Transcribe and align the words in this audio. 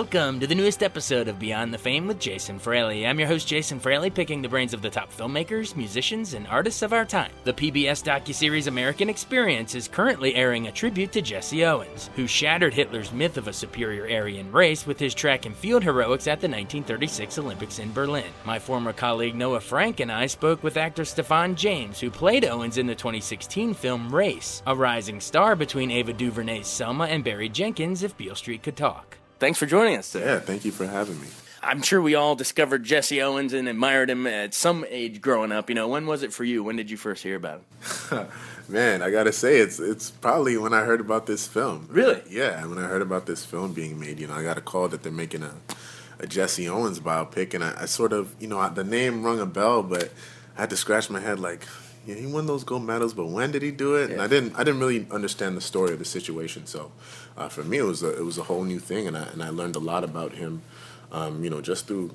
Welcome 0.00 0.40
to 0.40 0.46
the 0.46 0.54
newest 0.54 0.82
episode 0.82 1.28
of 1.28 1.38
Beyond 1.38 1.74
the 1.74 1.78
Fame 1.78 2.06
with 2.06 2.18
Jason 2.18 2.58
Fraley. 2.58 3.06
I'm 3.06 3.18
your 3.18 3.28
host, 3.28 3.46
Jason 3.46 3.78
Fraley, 3.78 4.08
picking 4.08 4.40
the 4.40 4.48
brains 4.48 4.72
of 4.72 4.80
the 4.80 4.88
top 4.88 5.12
filmmakers, 5.12 5.76
musicians, 5.76 6.32
and 6.32 6.46
artists 6.46 6.80
of 6.80 6.94
our 6.94 7.04
time. 7.04 7.30
The 7.44 7.52
PBS 7.52 8.02
docuseries 8.02 8.66
American 8.66 9.10
Experience 9.10 9.74
is 9.74 9.88
currently 9.88 10.34
airing 10.36 10.66
a 10.68 10.72
tribute 10.72 11.12
to 11.12 11.20
Jesse 11.20 11.66
Owens, 11.66 12.08
who 12.16 12.26
shattered 12.26 12.72
Hitler's 12.72 13.12
myth 13.12 13.36
of 13.36 13.46
a 13.46 13.52
superior 13.52 14.04
Aryan 14.04 14.50
race 14.50 14.86
with 14.86 14.98
his 14.98 15.14
track 15.14 15.44
and 15.44 15.54
field 15.54 15.82
heroics 15.82 16.26
at 16.26 16.40
the 16.40 16.48
1936 16.48 17.36
Olympics 17.36 17.78
in 17.78 17.92
Berlin. 17.92 18.32
My 18.46 18.58
former 18.58 18.94
colleague 18.94 19.34
Noah 19.34 19.60
Frank 19.60 20.00
and 20.00 20.10
I 20.10 20.28
spoke 20.28 20.62
with 20.62 20.78
actor 20.78 21.04
Stephan 21.04 21.56
James, 21.56 22.00
who 22.00 22.10
played 22.10 22.46
Owens 22.46 22.78
in 22.78 22.86
the 22.86 22.94
2016 22.94 23.74
film 23.74 24.14
Race, 24.14 24.62
a 24.66 24.74
rising 24.74 25.20
star 25.20 25.54
between 25.54 25.90
Ava 25.90 26.14
DuVernay's 26.14 26.68
Selma 26.68 27.04
and 27.04 27.22
Barry 27.22 27.50
Jenkins 27.50 28.02
if 28.02 28.16
Beale 28.16 28.34
Street 28.34 28.62
could 28.62 28.78
talk. 28.78 29.19
Thanks 29.40 29.58
for 29.58 29.64
joining 29.64 29.96
us 29.96 30.12
today. 30.12 30.26
Yeah, 30.26 30.38
thank 30.38 30.66
you 30.66 30.70
for 30.70 30.86
having 30.86 31.18
me. 31.18 31.26
I'm 31.62 31.80
sure 31.80 32.02
we 32.02 32.14
all 32.14 32.34
discovered 32.34 32.84
Jesse 32.84 33.22
Owens 33.22 33.54
and 33.54 33.68
admired 33.68 34.10
him 34.10 34.26
at 34.26 34.52
some 34.52 34.84
age 34.86 35.22
growing 35.22 35.50
up. 35.50 35.70
You 35.70 35.74
know, 35.74 35.88
when 35.88 36.06
was 36.06 36.22
it 36.22 36.30
for 36.30 36.44
you? 36.44 36.62
When 36.62 36.76
did 36.76 36.90
you 36.90 36.98
first 36.98 37.22
hear 37.22 37.36
about 37.36 37.62
him? 38.10 38.28
Man, 38.68 39.00
I 39.00 39.10
gotta 39.10 39.32
say, 39.32 39.56
it's 39.56 39.80
it's 39.80 40.10
probably 40.10 40.58
when 40.58 40.74
I 40.74 40.84
heard 40.84 41.00
about 41.00 41.24
this 41.24 41.46
film. 41.46 41.88
Really? 41.90 42.20
Yeah, 42.28 42.66
when 42.66 42.78
I 42.78 42.82
heard 42.82 43.00
about 43.00 43.24
this 43.24 43.42
film 43.42 43.72
being 43.72 43.98
made, 43.98 44.20
you 44.20 44.26
know, 44.26 44.34
I 44.34 44.42
got 44.42 44.58
a 44.58 44.60
call 44.60 44.88
that 44.88 45.02
they're 45.02 45.10
making 45.10 45.42
a, 45.42 45.54
a 46.18 46.26
Jesse 46.26 46.68
Owens 46.68 47.00
biopic, 47.00 47.54
and 47.54 47.64
I, 47.64 47.74
I 47.80 47.84
sort 47.86 48.12
of, 48.12 48.34
you 48.40 48.46
know, 48.46 48.68
the 48.68 48.84
name 48.84 49.22
rung 49.22 49.40
a 49.40 49.46
bell, 49.46 49.82
but 49.82 50.12
I 50.56 50.60
had 50.60 50.70
to 50.70 50.76
scratch 50.76 51.08
my 51.08 51.20
head 51.20 51.40
like, 51.40 51.66
yeah, 52.06 52.14
he 52.14 52.26
won 52.26 52.46
those 52.46 52.64
gold 52.64 52.84
medals, 52.84 53.14
but 53.14 53.26
when 53.26 53.50
did 53.52 53.62
he 53.62 53.70
do 53.70 53.96
it? 53.96 54.08
Yeah. 54.08 54.12
And 54.14 54.22
I 54.22 54.26
didn't, 54.26 54.54
I 54.54 54.64
didn't 54.64 54.80
really 54.80 55.06
understand 55.10 55.56
the 55.56 55.60
story 55.62 55.92
of 55.92 55.98
the 55.98 56.04
situation. 56.04 56.66
So, 56.66 56.92
uh, 57.40 57.48
for 57.48 57.64
me, 57.64 57.78
it 57.78 57.84
was 57.84 58.02
a, 58.02 58.18
it 58.18 58.24
was 58.24 58.36
a 58.36 58.42
whole 58.42 58.64
new 58.64 58.78
thing, 58.78 59.06
and 59.06 59.16
I 59.16 59.22
and 59.22 59.42
I 59.42 59.48
learned 59.48 59.74
a 59.74 59.78
lot 59.80 60.04
about 60.04 60.34
him, 60.34 60.60
um, 61.10 61.42
you 61.42 61.48
know, 61.48 61.62
just 61.62 61.86
through 61.86 62.14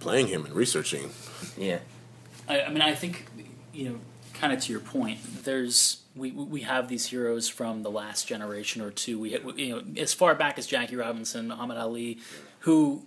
playing 0.00 0.26
him 0.26 0.44
and 0.44 0.52
researching. 0.52 1.10
Yeah, 1.56 1.78
I, 2.48 2.62
I 2.62 2.68
mean, 2.70 2.82
I 2.82 2.92
think 2.92 3.26
you 3.72 3.88
know, 3.88 3.98
kind 4.34 4.52
of 4.52 4.60
to 4.62 4.72
your 4.72 4.80
point, 4.80 5.44
there's 5.44 6.02
we 6.16 6.32
we 6.32 6.62
have 6.62 6.88
these 6.88 7.06
heroes 7.06 7.48
from 7.48 7.84
the 7.84 7.90
last 7.90 8.26
generation 8.26 8.82
or 8.82 8.90
two. 8.90 9.20
We 9.20 9.38
you 9.54 9.76
know, 9.76 9.82
as 9.96 10.12
far 10.12 10.34
back 10.34 10.58
as 10.58 10.66
Jackie 10.66 10.96
Robinson, 10.96 11.46
Muhammad 11.46 11.78
Ali, 11.78 12.18
who 12.60 13.04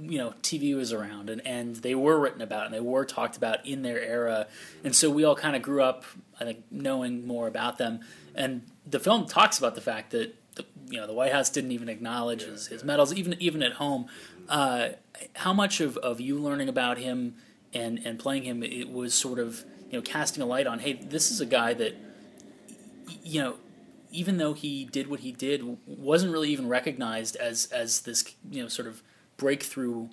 you 0.00 0.18
know 0.18 0.34
TV 0.42 0.74
was 0.74 0.92
around 0.92 1.30
and, 1.30 1.46
and 1.46 1.76
they 1.76 1.94
were 1.94 2.18
written 2.18 2.42
about 2.42 2.66
and 2.66 2.74
they 2.74 2.80
were 2.80 3.04
talked 3.04 3.36
about 3.36 3.64
in 3.64 3.82
their 3.82 4.00
era 4.00 4.48
and 4.82 4.96
so 4.96 5.08
we 5.08 5.22
all 5.22 5.36
kind 5.36 5.54
of 5.54 5.62
grew 5.62 5.80
up 5.80 6.04
I 6.40 6.44
think 6.44 6.64
knowing 6.68 7.24
more 7.28 7.46
about 7.46 7.78
them 7.78 8.00
and 8.34 8.62
the 8.84 8.98
film 8.98 9.26
talks 9.26 9.58
about 9.58 9.76
the 9.76 9.80
fact 9.80 10.10
that 10.10 10.34
the, 10.56 10.64
you 10.88 10.98
know 10.98 11.06
the 11.06 11.12
White 11.12 11.32
House 11.32 11.50
didn't 11.50 11.72
even 11.72 11.88
acknowledge 11.88 12.42
his, 12.42 12.66
his 12.68 12.84
medals 12.84 13.12
even 13.12 13.36
even 13.40 13.62
at 13.62 13.72
home 13.74 14.06
uh, 14.48 14.90
how 15.34 15.52
much 15.52 15.80
of, 15.80 15.96
of 15.98 16.20
you 16.20 16.38
learning 16.38 16.68
about 16.68 16.98
him 16.98 17.36
and 17.72 18.00
and 18.04 18.18
playing 18.18 18.42
him 18.42 18.62
it 18.62 18.90
was 18.90 19.14
sort 19.14 19.38
of 19.38 19.64
you 19.90 19.98
know 19.98 20.02
casting 20.02 20.42
a 20.42 20.46
light 20.46 20.66
on 20.66 20.80
hey 20.80 20.94
this 20.94 21.30
is 21.30 21.40
a 21.40 21.46
guy 21.46 21.74
that 21.74 21.94
you 23.22 23.42
know 23.42 23.56
even 24.10 24.36
though 24.36 24.52
he 24.52 24.84
did 24.84 25.08
what 25.08 25.20
he 25.20 25.32
did 25.32 25.78
wasn't 25.86 26.30
really 26.30 26.50
even 26.50 26.68
recognized 26.68 27.36
as 27.36 27.66
as 27.66 28.00
this 28.02 28.34
you 28.50 28.62
know 28.62 28.68
sort 28.68 28.86
of 28.86 29.02
breakthrough, 29.42 30.08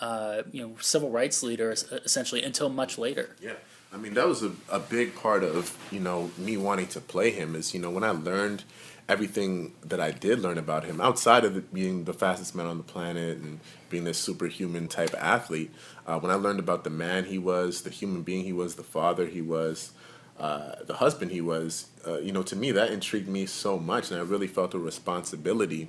uh, 0.00 0.42
you 0.52 0.62
know, 0.62 0.76
civil 0.80 1.10
rights 1.10 1.42
leader 1.42 1.70
essentially 1.70 2.44
until 2.44 2.68
much 2.68 2.96
later. 2.96 3.34
Yeah. 3.40 3.54
I 3.92 3.96
mean, 3.96 4.14
that 4.14 4.28
was 4.28 4.44
a, 4.44 4.52
a 4.70 4.78
big 4.78 5.16
part 5.16 5.42
of, 5.42 5.76
you 5.90 5.98
know, 5.98 6.30
me 6.38 6.56
wanting 6.56 6.86
to 6.88 7.00
play 7.00 7.30
him 7.30 7.56
is, 7.56 7.74
you 7.74 7.80
know, 7.80 7.90
when 7.90 8.04
I 8.04 8.10
learned 8.10 8.62
everything 9.08 9.74
that 9.82 10.00
I 10.00 10.10
did 10.10 10.40
learn 10.40 10.58
about 10.58 10.84
him 10.84 11.00
outside 11.00 11.44
of 11.44 11.72
being 11.72 12.04
the 12.04 12.12
fastest 12.12 12.54
man 12.54 12.66
on 12.66 12.76
the 12.76 12.84
planet 12.84 13.38
and 13.38 13.60
being 13.88 14.04
this 14.04 14.18
superhuman 14.18 14.86
type 14.86 15.14
athlete, 15.18 15.70
uh, 16.06 16.18
when 16.18 16.30
I 16.30 16.34
learned 16.34 16.58
about 16.58 16.84
the 16.84 16.90
man 16.90 17.24
he 17.24 17.38
was, 17.38 17.82
the 17.82 17.90
human 17.90 18.22
being 18.22 18.44
he 18.44 18.52
was, 18.52 18.74
the 18.74 18.82
father 18.82 19.26
he 19.26 19.40
was, 19.40 19.92
uh, 20.38 20.76
the 20.86 20.94
husband 20.94 21.30
he 21.30 21.40
was, 21.40 21.86
uh, 22.08 22.18
you 22.18 22.32
know, 22.32 22.42
to 22.42 22.56
me 22.56 22.72
that 22.72 22.90
intrigued 22.90 23.28
me 23.28 23.46
so 23.46 23.78
much, 23.78 24.10
and 24.10 24.20
I 24.20 24.22
really 24.22 24.46
felt 24.46 24.74
a 24.74 24.78
responsibility 24.78 25.88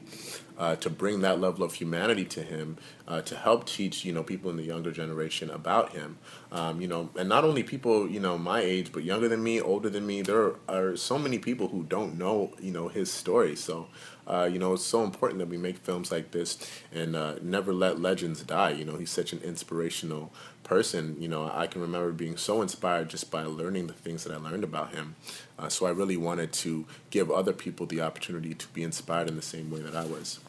uh, 0.58 0.76
to 0.76 0.90
bring 0.90 1.22
that 1.22 1.40
level 1.40 1.64
of 1.64 1.76
humanity 1.76 2.26
to 2.26 2.44
him, 2.44 2.78
uh, 3.08 3.22
to 3.22 3.36
help 3.36 3.66
teach 3.66 4.04
you 4.04 4.12
know 4.12 4.24
people 4.24 4.50
in 4.50 4.58
the 4.58 4.64
younger 4.64 4.92
generation 4.92 5.50
about 5.50 5.94
him. 5.94 6.18
Um, 6.52 6.82
you 6.82 6.88
know, 6.88 7.10
and 7.18 7.30
not 7.30 7.44
only 7.46 7.64
people 7.64 8.10
you 8.10 8.20
know 8.20 8.38
my 8.38 8.60
age, 8.60 8.92
but 8.92 9.04
younger 9.04 9.30
than 9.30 9.42
me, 9.42 9.62
older 9.62 9.90
than 9.90 10.06
me. 10.06 10.22
There 10.22 10.56
are 10.68 10.96
so 10.98 11.18
many 11.18 11.40
people 11.40 11.70
who 11.70 11.84
don't 11.84 12.18
know 12.18 12.54
you 12.60 12.72
know 12.72 12.88
his 12.88 13.12
story. 13.12 13.56
So. 13.56 13.88
Uh, 14.28 14.46
you 14.46 14.60
know, 14.60 14.74
it's 14.74 14.86
so 14.86 15.04
important 15.04 15.40
that 15.40 15.48
we 15.48 15.58
make 15.58 15.76
films 15.76 16.12
like 16.12 16.30
this 16.30 16.60
and 16.94 17.16
uh, 17.16 17.34
never 17.42 17.74
let 17.74 18.00
legends 18.00 18.44
die. 18.44 18.70
You 18.70 18.86
know, 18.86 18.96
he's 18.96 19.10
such 19.10 19.34
an 19.34 19.40
inspirational 19.40 20.32
person. 20.64 21.18
You 21.20 21.28
know, 21.28 21.52
I 21.52 21.66
can 21.66 21.82
remember 21.82 22.12
being 22.12 22.38
so 22.38 22.62
inspired 22.62 23.10
just 23.10 23.32
by 23.32 23.44
learning 23.44 23.88
the 23.88 23.94
things 23.94 24.24
that 24.24 24.32
I 24.32 24.38
learned 24.38 24.64
about 24.64 24.94
him. 24.94 25.16
Uh, 25.58 25.68
so 25.68 25.88
I 25.88 25.90
really 25.90 26.09
wanted 26.18 26.52
to 26.54 26.86
give 27.10 27.32
other 27.32 27.54
people 27.54 27.86
the 27.86 28.02
opportunity 28.02 28.54
to 28.54 28.68
be 28.70 28.84
inspired 28.84 29.28
in 29.28 29.36
the 29.36 29.42
same 29.42 29.70
way 29.70 29.80
that 29.82 29.96
I 29.96 30.06
was. 30.06 30.40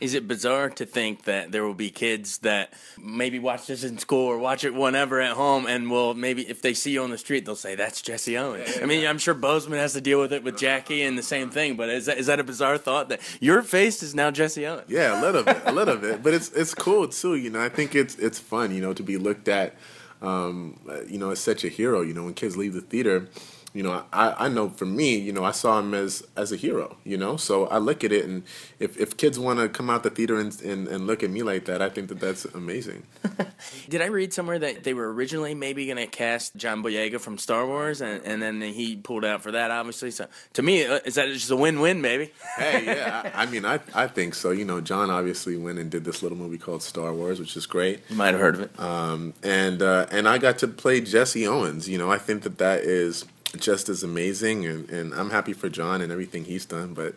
Is 0.00 0.14
it 0.14 0.26
bizarre 0.26 0.68
to 0.68 0.84
think 0.84 1.26
that 1.26 1.52
there 1.52 1.64
will 1.64 1.74
be 1.74 1.88
kids 1.88 2.38
that 2.38 2.72
maybe 3.00 3.38
watch 3.38 3.68
this 3.68 3.84
in 3.84 3.98
school 3.98 4.26
or 4.26 4.36
watch 4.36 4.64
it 4.64 4.74
whenever 4.74 5.20
at 5.20 5.36
home, 5.36 5.64
and 5.64 5.88
will 5.88 6.12
maybe 6.12 6.42
if 6.42 6.60
they 6.60 6.74
see 6.74 6.90
you 6.90 7.04
on 7.04 7.10
the 7.10 7.18
street, 7.18 7.44
they'll 7.44 7.54
say 7.54 7.76
that's 7.76 8.02
Jesse 8.02 8.36
Owens. 8.36 8.68
Yeah, 8.68 8.78
yeah, 8.78 8.82
I 8.82 8.86
mean, 8.86 9.02
yeah. 9.02 9.10
I'm 9.10 9.18
sure 9.18 9.32
Boseman 9.32 9.76
has 9.76 9.92
to 9.92 10.00
deal 10.00 10.18
with 10.18 10.32
it 10.32 10.42
with 10.42 10.58
Jackie 10.58 11.02
and 11.04 11.16
the 11.16 11.22
same 11.22 11.50
thing. 11.50 11.76
But 11.76 11.88
is 11.88 12.06
that 12.06 12.18
is 12.18 12.26
that 12.26 12.40
a 12.40 12.44
bizarre 12.44 12.78
thought 12.78 13.10
that 13.10 13.20
your 13.40 13.62
face 13.62 14.02
is 14.02 14.12
now 14.12 14.32
Jesse 14.32 14.66
Owens? 14.66 14.90
Yeah, 14.90 15.20
a 15.20 15.22
little 15.22 15.44
bit, 15.44 15.62
a 15.66 15.72
little 15.72 15.96
bit. 15.96 16.20
But 16.20 16.34
it's 16.34 16.50
it's 16.50 16.74
cool 16.74 17.06
too. 17.06 17.36
You 17.36 17.50
know, 17.50 17.60
I 17.60 17.68
think 17.68 17.94
it's 17.94 18.16
it's 18.16 18.40
fun. 18.40 18.74
You 18.74 18.80
know, 18.80 18.92
to 18.94 19.04
be 19.04 19.18
looked 19.18 19.46
at. 19.46 19.76
Um, 20.20 20.78
you 21.08 21.18
know, 21.18 21.30
as 21.30 21.40
such 21.40 21.64
a 21.64 21.68
hero. 21.68 22.00
You 22.00 22.14
know, 22.14 22.24
when 22.24 22.34
kids 22.34 22.56
leave 22.56 22.74
the 22.74 22.80
theater 22.80 23.28
you 23.74 23.82
know, 23.82 24.04
I, 24.12 24.46
I 24.46 24.48
know 24.48 24.68
for 24.68 24.84
me, 24.84 25.16
you 25.16 25.32
know, 25.32 25.44
I 25.44 25.52
saw 25.52 25.78
him 25.78 25.94
as 25.94 26.22
as 26.36 26.52
a 26.52 26.56
hero, 26.56 26.96
you 27.04 27.16
know. 27.16 27.36
So 27.38 27.66
I 27.68 27.78
look 27.78 28.04
at 28.04 28.12
it, 28.12 28.26
and 28.26 28.42
if, 28.78 28.98
if 28.98 29.16
kids 29.16 29.38
want 29.38 29.60
to 29.60 29.68
come 29.68 29.88
out 29.88 30.02
the 30.02 30.10
theater 30.10 30.38
and, 30.38 30.60
and, 30.60 30.86
and 30.88 31.06
look 31.06 31.22
at 31.22 31.30
me 31.30 31.42
like 31.42 31.64
that, 31.64 31.80
I 31.80 31.88
think 31.88 32.08
that 32.08 32.20
that's 32.20 32.44
amazing. 32.44 33.04
Did 33.88 34.02
I 34.02 34.06
read 34.06 34.34
somewhere 34.34 34.58
that 34.58 34.84
they 34.84 34.92
were 34.92 35.10
originally 35.12 35.54
maybe 35.54 35.86
going 35.86 35.96
to 35.96 36.06
cast 36.06 36.54
John 36.54 36.82
Boyega 36.82 37.18
from 37.18 37.38
Star 37.38 37.66
Wars, 37.66 38.02
and, 38.02 38.22
and 38.24 38.42
then 38.42 38.60
he 38.60 38.96
pulled 38.96 39.24
out 39.24 39.42
for 39.42 39.52
that, 39.52 39.70
obviously. 39.70 40.10
So 40.10 40.26
to 40.52 40.62
me, 40.62 40.84
uh, 40.84 41.00
is 41.06 41.14
that 41.14 41.28
just 41.28 41.50
a 41.50 41.56
win 41.56 41.80
win, 41.80 42.02
maybe? 42.02 42.30
hey, 42.58 42.84
yeah, 42.86 43.30
I, 43.34 43.44
I, 43.44 43.46
mean, 43.46 43.64
I 43.64 43.80
I 43.94 44.06
think 44.06 44.34
so. 44.34 44.50
You 44.50 44.66
know, 44.66 44.82
John 44.82 45.08
obviously 45.08 45.56
went 45.56 45.78
and 45.78 45.90
did 45.90 46.04
this 46.04 46.22
little 46.22 46.36
movie 46.36 46.58
called 46.58 46.82
Star 46.82 47.14
Wars, 47.14 47.40
which 47.40 47.56
is 47.56 47.64
great. 47.64 48.00
You 48.10 48.16
might 48.16 48.32
have 48.32 48.40
heard 48.40 48.54
of 48.56 48.60
it. 48.60 48.78
Um, 48.78 49.32
and 49.42 49.80
uh, 49.80 50.06
and 50.10 50.28
I 50.28 50.36
got 50.36 50.58
to 50.58 50.68
play 50.68 51.00
Jesse 51.00 51.46
Owens. 51.46 51.88
You 51.88 51.96
know, 51.96 52.10
I 52.10 52.18
think 52.18 52.42
that 52.42 52.58
that 52.58 52.80
is 52.80 53.24
just 53.58 53.88
as 53.88 54.02
amazing, 54.02 54.66
and, 54.66 54.88
and 54.90 55.14
I'm 55.14 55.30
happy 55.30 55.52
for 55.52 55.68
John 55.68 56.00
and 56.00 56.10
everything 56.10 56.44
he's 56.44 56.64
done. 56.66 56.94
But 56.94 57.14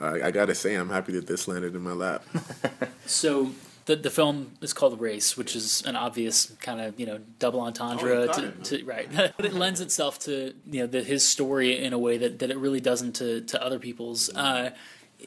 uh, 0.00 0.18
I 0.22 0.30
gotta 0.30 0.54
say, 0.54 0.74
I'm 0.74 0.90
happy 0.90 1.12
that 1.12 1.26
this 1.26 1.46
landed 1.46 1.74
in 1.74 1.82
my 1.82 1.92
lap. 1.92 2.24
so 3.06 3.52
the 3.86 3.96
the 3.96 4.10
film 4.10 4.52
is 4.60 4.72
called 4.72 5.00
Race, 5.00 5.36
which 5.36 5.56
is 5.56 5.82
an 5.82 5.96
obvious 5.96 6.46
kind 6.60 6.80
of 6.80 6.98
you 6.98 7.06
know 7.06 7.20
double 7.38 7.60
entendre, 7.60 8.28
oh, 8.28 8.32
to, 8.32 8.50
to, 8.50 8.84
right? 8.84 9.08
but 9.14 9.34
it 9.44 9.54
lends 9.54 9.80
itself 9.80 10.18
to 10.20 10.54
you 10.70 10.80
know 10.80 10.86
the, 10.86 11.02
his 11.02 11.26
story 11.26 11.82
in 11.82 11.92
a 11.92 11.98
way 11.98 12.18
that, 12.18 12.40
that 12.40 12.50
it 12.50 12.58
really 12.58 12.80
doesn't 12.80 13.14
to 13.16 13.40
to 13.42 13.62
other 13.62 13.78
people's. 13.78 14.28
Uh, 14.34 14.70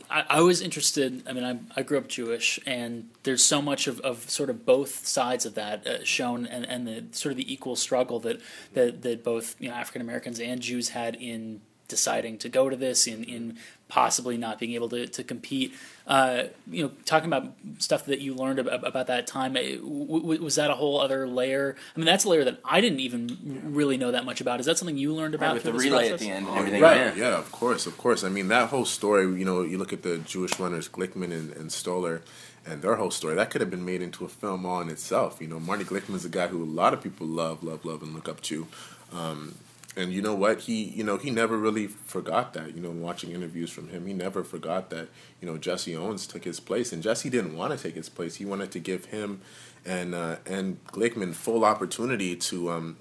I, 0.09 0.23
I, 0.29 0.41
was 0.41 0.61
interested. 0.61 1.23
I 1.27 1.33
mean, 1.33 1.43
I, 1.43 1.79
I, 1.79 1.83
grew 1.83 1.97
up 1.97 2.07
Jewish, 2.07 2.59
and 2.65 3.09
there's 3.23 3.43
so 3.43 3.61
much 3.61 3.87
of, 3.87 3.99
of 4.01 4.29
sort 4.29 4.49
of 4.49 4.65
both 4.65 5.05
sides 5.05 5.45
of 5.45 5.55
that 5.55 5.85
uh, 5.87 6.03
shown, 6.03 6.45
and, 6.45 6.65
and 6.65 6.87
the 6.87 7.05
sort 7.11 7.31
of 7.31 7.37
the 7.37 7.51
equal 7.51 7.75
struggle 7.75 8.19
that 8.21 8.41
that, 8.73 9.01
that 9.01 9.23
both 9.23 9.55
you 9.59 9.69
know 9.69 9.75
African 9.75 10.01
Americans 10.01 10.39
and 10.39 10.61
Jews 10.61 10.89
had 10.89 11.15
in 11.15 11.61
deciding 11.89 12.37
to 12.39 12.49
go 12.49 12.69
to 12.69 12.75
this, 12.75 13.07
in 13.07 13.23
in 13.25 13.57
possibly 13.89 14.37
not 14.37 14.59
being 14.59 14.73
able 14.73 14.87
to, 14.87 15.07
to 15.07 15.23
compete. 15.23 15.73
Uh, 16.07 16.43
you 16.69 16.83
know, 16.83 16.91
talking 17.05 17.27
about 17.27 17.53
stuff 17.79 18.05
that 18.05 18.19
you 18.19 18.35
learned 18.35 18.59
about, 18.59 18.87
about 18.87 19.07
that 19.07 19.27
time, 19.27 19.57
eh, 19.57 19.75
w- 19.75 20.41
was 20.41 20.55
that 20.55 20.69
a 20.69 20.75
whole 20.75 21.01
other 21.01 21.27
layer? 21.27 21.75
I 21.95 21.99
mean, 21.99 22.05
that's 22.05 22.23
a 22.23 22.29
layer 22.29 22.43
that 22.45 22.59
I 22.63 22.81
didn't 22.81 22.99
even 22.99 23.73
really 23.73 23.97
know 23.97 24.11
that 24.11 24.25
much 24.25 24.41
about. 24.41 24.59
Is 24.59 24.67
that 24.67 24.77
something 24.77 24.97
you 24.97 25.13
learned 25.13 25.35
about 25.35 25.47
right, 25.47 25.53
with 25.55 25.63
the 25.63 25.73
relay 25.73 26.09
process? 26.09 26.13
at 26.13 26.19
the 26.19 26.29
end 26.29 26.47
and 26.47 26.57
everything? 26.57 26.81
Right. 26.81 26.97
Yeah. 26.97 27.15
yeah, 27.15 27.37
of 27.37 27.51
course, 27.51 27.85
of 27.85 27.97
course. 27.97 28.23
I 28.23 28.29
mean, 28.29 28.47
that 28.47 28.69
whole 28.69 28.85
story. 28.85 29.23
You 29.23 29.45
know, 29.45 29.63
you 29.63 29.77
look 29.77 29.91
at 29.91 30.03
the 30.03 30.19
Jewish 30.19 30.57
runners, 30.59 30.87
Glickman 30.87 31.31
and, 31.31 31.51
and 31.53 31.71
Stoller 31.71 32.21
and 32.65 32.81
their 32.81 32.95
whole 32.95 33.11
story 33.11 33.35
that 33.35 33.49
could 33.49 33.61
have 33.61 33.69
been 33.69 33.85
made 33.85 34.01
into 34.01 34.25
a 34.25 34.29
film 34.29 34.65
all 34.65 34.81
in 34.81 34.89
itself. 34.89 35.41
You 35.41 35.47
know, 35.47 35.59
Marty 35.59 35.83
Glickman 35.83 36.15
is 36.15 36.25
a 36.25 36.29
guy 36.29 36.47
who 36.47 36.63
a 36.63 36.65
lot 36.65 36.93
of 36.93 37.01
people 37.01 37.25
love, 37.25 37.63
love, 37.63 37.85
love, 37.85 38.03
and 38.03 38.13
look 38.13 38.29
up 38.29 38.41
to. 38.41 38.67
Um, 39.11 39.55
and 39.97 40.13
you 40.13 40.21
know 40.21 40.35
what? 40.35 40.61
He 40.61 40.83
you 40.83 41.03
know 41.03 41.17
he 41.17 41.31
never 41.31 41.57
really 41.57 41.87
forgot 41.87 42.53
that 42.53 42.75
you 42.75 42.81
know 42.81 42.91
watching 42.91 43.31
interviews 43.31 43.69
from 43.69 43.89
him. 43.89 44.05
He 44.05 44.13
never 44.13 44.43
forgot 44.43 44.89
that 44.91 45.09
you 45.41 45.47
know 45.47 45.57
Jesse 45.57 45.95
Owens 45.95 46.27
took 46.27 46.43
his 46.43 46.59
place. 46.59 46.93
And 46.93 47.01
Jesse 47.01 47.29
didn't 47.29 47.57
want 47.57 47.77
to 47.77 47.83
take 47.83 47.95
his 47.95 48.09
place. 48.09 48.35
He 48.35 48.45
wanted 48.45 48.71
to 48.71 48.79
give 48.79 49.05
him 49.05 49.41
and 49.85 50.13
uh, 50.13 50.37
and 50.45 50.83
Glickman 50.85 51.33
full 51.33 51.65
opportunity 51.65 52.35
to 52.35 52.71
um, 52.71 52.97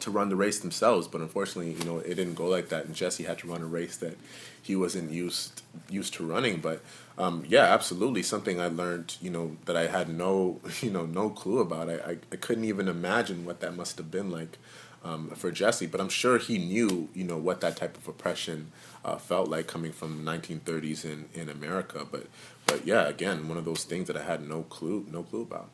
to 0.00 0.10
run 0.10 0.30
the 0.30 0.36
race 0.36 0.60
themselves. 0.60 1.06
But 1.08 1.20
unfortunately 1.20 1.72
you 1.72 1.84
know 1.84 1.98
it 1.98 2.14
didn't 2.14 2.34
go 2.34 2.46
like 2.46 2.70
that. 2.70 2.86
And 2.86 2.94
Jesse 2.94 3.24
had 3.24 3.38
to 3.40 3.46
run 3.48 3.60
a 3.60 3.66
race 3.66 3.98
that 3.98 4.16
he 4.62 4.74
wasn't 4.76 5.10
used 5.10 5.60
used 5.90 6.14
to 6.14 6.24
running. 6.26 6.60
But 6.60 6.82
um, 7.18 7.44
yeah 7.46 7.64
absolutely. 7.64 8.22
Something 8.22 8.62
I 8.62 8.68
learned 8.68 9.18
you 9.20 9.28
know 9.28 9.58
that 9.66 9.76
I 9.76 9.88
had 9.88 10.08
no 10.08 10.62
you 10.80 10.90
know 10.90 11.04
no 11.04 11.28
clue 11.28 11.58
about. 11.58 11.90
I, 11.90 11.96
I, 11.96 12.16
I 12.32 12.36
couldn't 12.36 12.64
even 12.64 12.88
imagine 12.88 13.44
what 13.44 13.60
that 13.60 13.76
must 13.76 13.98
have 13.98 14.10
been 14.10 14.30
like 14.30 14.56
um, 15.04 15.28
for 15.30 15.50
Jesse, 15.50 15.86
but 15.86 16.00
I'm 16.00 16.08
sure 16.08 16.38
he 16.38 16.58
knew, 16.58 17.08
you 17.14 17.24
know, 17.24 17.36
what 17.36 17.60
that 17.60 17.76
type 17.76 17.96
of 17.96 18.08
oppression 18.08 18.72
uh, 19.04 19.16
felt 19.16 19.48
like 19.48 19.66
coming 19.66 19.92
from 19.92 20.24
1930s 20.24 21.04
in, 21.04 21.28
in 21.34 21.48
America. 21.48 22.06
But, 22.10 22.26
but 22.66 22.86
yeah, 22.86 23.06
again, 23.06 23.48
one 23.48 23.58
of 23.58 23.64
those 23.64 23.84
things 23.84 24.06
that 24.06 24.16
I 24.16 24.24
had 24.24 24.48
no 24.48 24.62
clue, 24.62 25.06
no 25.10 25.22
clue 25.22 25.42
about. 25.42 25.68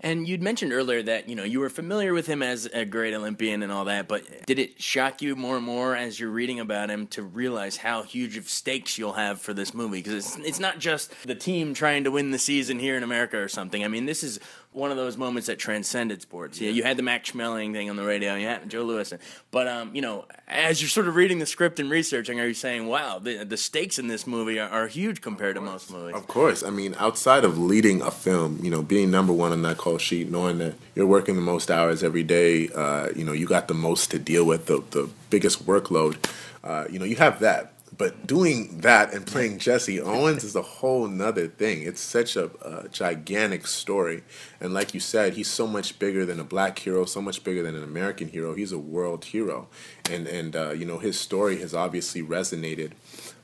And 0.00 0.28
you'd 0.28 0.42
mentioned 0.42 0.72
earlier 0.74 1.02
that 1.04 1.30
you 1.30 1.34
know 1.34 1.44
you 1.44 1.60
were 1.60 1.70
familiar 1.70 2.12
with 2.12 2.26
him 2.26 2.42
as 2.42 2.66
a 2.66 2.84
great 2.84 3.14
Olympian 3.14 3.62
and 3.62 3.72
all 3.72 3.86
that, 3.86 4.06
but 4.06 4.22
did 4.44 4.58
it 4.58 4.82
shock 4.82 5.22
you 5.22 5.34
more 5.34 5.56
and 5.56 5.64
more 5.64 5.96
as 5.96 6.20
you're 6.20 6.30
reading 6.30 6.60
about 6.60 6.90
him 6.90 7.06
to 7.08 7.22
realize 7.22 7.78
how 7.78 8.02
huge 8.02 8.36
of 8.36 8.46
stakes 8.46 8.98
you'll 8.98 9.14
have 9.14 9.40
for 9.40 9.54
this 9.54 9.72
movie? 9.72 10.02
Because 10.02 10.36
it's 10.36 10.46
it's 10.46 10.60
not 10.60 10.78
just 10.78 11.14
the 11.24 11.34
team 11.34 11.72
trying 11.72 12.04
to 12.04 12.10
win 12.10 12.32
the 12.32 12.38
season 12.38 12.78
here 12.78 12.98
in 12.98 13.02
America 13.02 13.38
or 13.38 13.48
something. 13.48 13.82
I 13.82 13.88
mean, 13.88 14.04
this 14.04 14.22
is 14.22 14.40
one 14.74 14.90
of 14.90 14.96
those 14.96 15.16
moments 15.16 15.46
that 15.46 15.58
transcended 15.58 16.20
sports. 16.20 16.60
Yeah, 16.60 16.70
you 16.70 16.82
had 16.82 16.96
the 16.96 17.02
Max 17.02 17.30
Schmeling 17.30 17.72
thing 17.72 17.88
on 17.88 17.96
the 17.96 18.04
radio, 18.04 18.34
yeah, 18.34 18.58
Joe 18.66 18.82
Louis. 18.82 19.12
but 19.50 19.68
um, 19.68 19.94
you 19.94 20.02
know, 20.02 20.26
as 20.48 20.82
you're 20.82 20.88
sort 20.88 21.06
of 21.06 21.14
reading 21.14 21.38
the 21.38 21.46
script 21.46 21.78
and 21.78 21.88
researching, 21.88 22.40
are 22.40 22.46
you 22.46 22.54
saying, 22.54 22.86
"Wow, 22.86 23.20
the 23.20 23.44
the 23.44 23.56
stakes 23.56 23.98
in 23.98 24.08
this 24.08 24.26
movie 24.26 24.58
are, 24.58 24.68
are 24.68 24.86
huge 24.88 25.20
compared 25.20 25.54
to 25.54 25.60
most 25.60 25.90
movies"? 25.90 26.16
Of 26.16 26.26
course, 26.26 26.62
I 26.62 26.70
mean, 26.70 26.94
outside 26.98 27.44
of 27.44 27.56
leading 27.56 28.02
a 28.02 28.10
film, 28.10 28.58
you 28.62 28.70
know, 28.70 28.82
being 28.82 29.10
number 29.10 29.32
one 29.32 29.52
on 29.52 29.62
that 29.62 29.78
call 29.78 29.98
sheet, 29.98 30.30
knowing 30.30 30.58
that 30.58 30.74
you're 30.94 31.06
working 31.06 31.36
the 31.36 31.42
most 31.42 31.70
hours 31.70 32.02
every 32.02 32.24
day, 32.24 32.68
uh, 32.70 33.10
you 33.14 33.24
know, 33.24 33.32
you 33.32 33.46
got 33.46 33.68
the 33.68 33.74
most 33.74 34.10
to 34.10 34.18
deal 34.18 34.44
with, 34.44 34.66
the 34.66 34.82
the 34.90 35.08
biggest 35.30 35.66
workload. 35.66 36.16
Uh, 36.64 36.86
you 36.90 36.98
know, 36.98 37.04
you 37.04 37.16
have 37.16 37.40
that 37.40 37.73
but 37.96 38.26
doing 38.26 38.78
that 38.78 39.12
and 39.12 39.26
playing 39.26 39.58
Jesse 39.58 40.00
Owens 40.00 40.42
is 40.42 40.56
a 40.56 40.62
whole 40.62 41.06
nother 41.06 41.46
thing. 41.46 41.82
It's 41.82 42.00
such 42.00 42.34
a, 42.34 42.50
a, 42.62 42.88
gigantic 42.88 43.66
story. 43.66 44.24
And 44.60 44.72
like 44.72 44.94
you 44.94 45.00
said, 45.00 45.34
he's 45.34 45.48
so 45.48 45.66
much 45.66 45.98
bigger 45.98 46.24
than 46.24 46.40
a 46.40 46.44
black 46.44 46.78
hero, 46.78 47.04
so 47.04 47.20
much 47.20 47.44
bigger 47.44 47.62
than 47.62 47.74
an 47.74 47.84
American 47.84 48.28
hero. 48.28 48.54
He's 48.54 48.72
a 48.72 48.78
world 48.78 49.26
hero. 49.26 49.68
And, 50.10 50.26
and 50.26 50.56
uh, 50.56 50.70
you 50.72 50.84
know, 50.84 50.98
his 50.98 51.18
story 51.18 51.58
has 51.60 51.74
obviously 51.74 52.22
resonated 52.22 52.92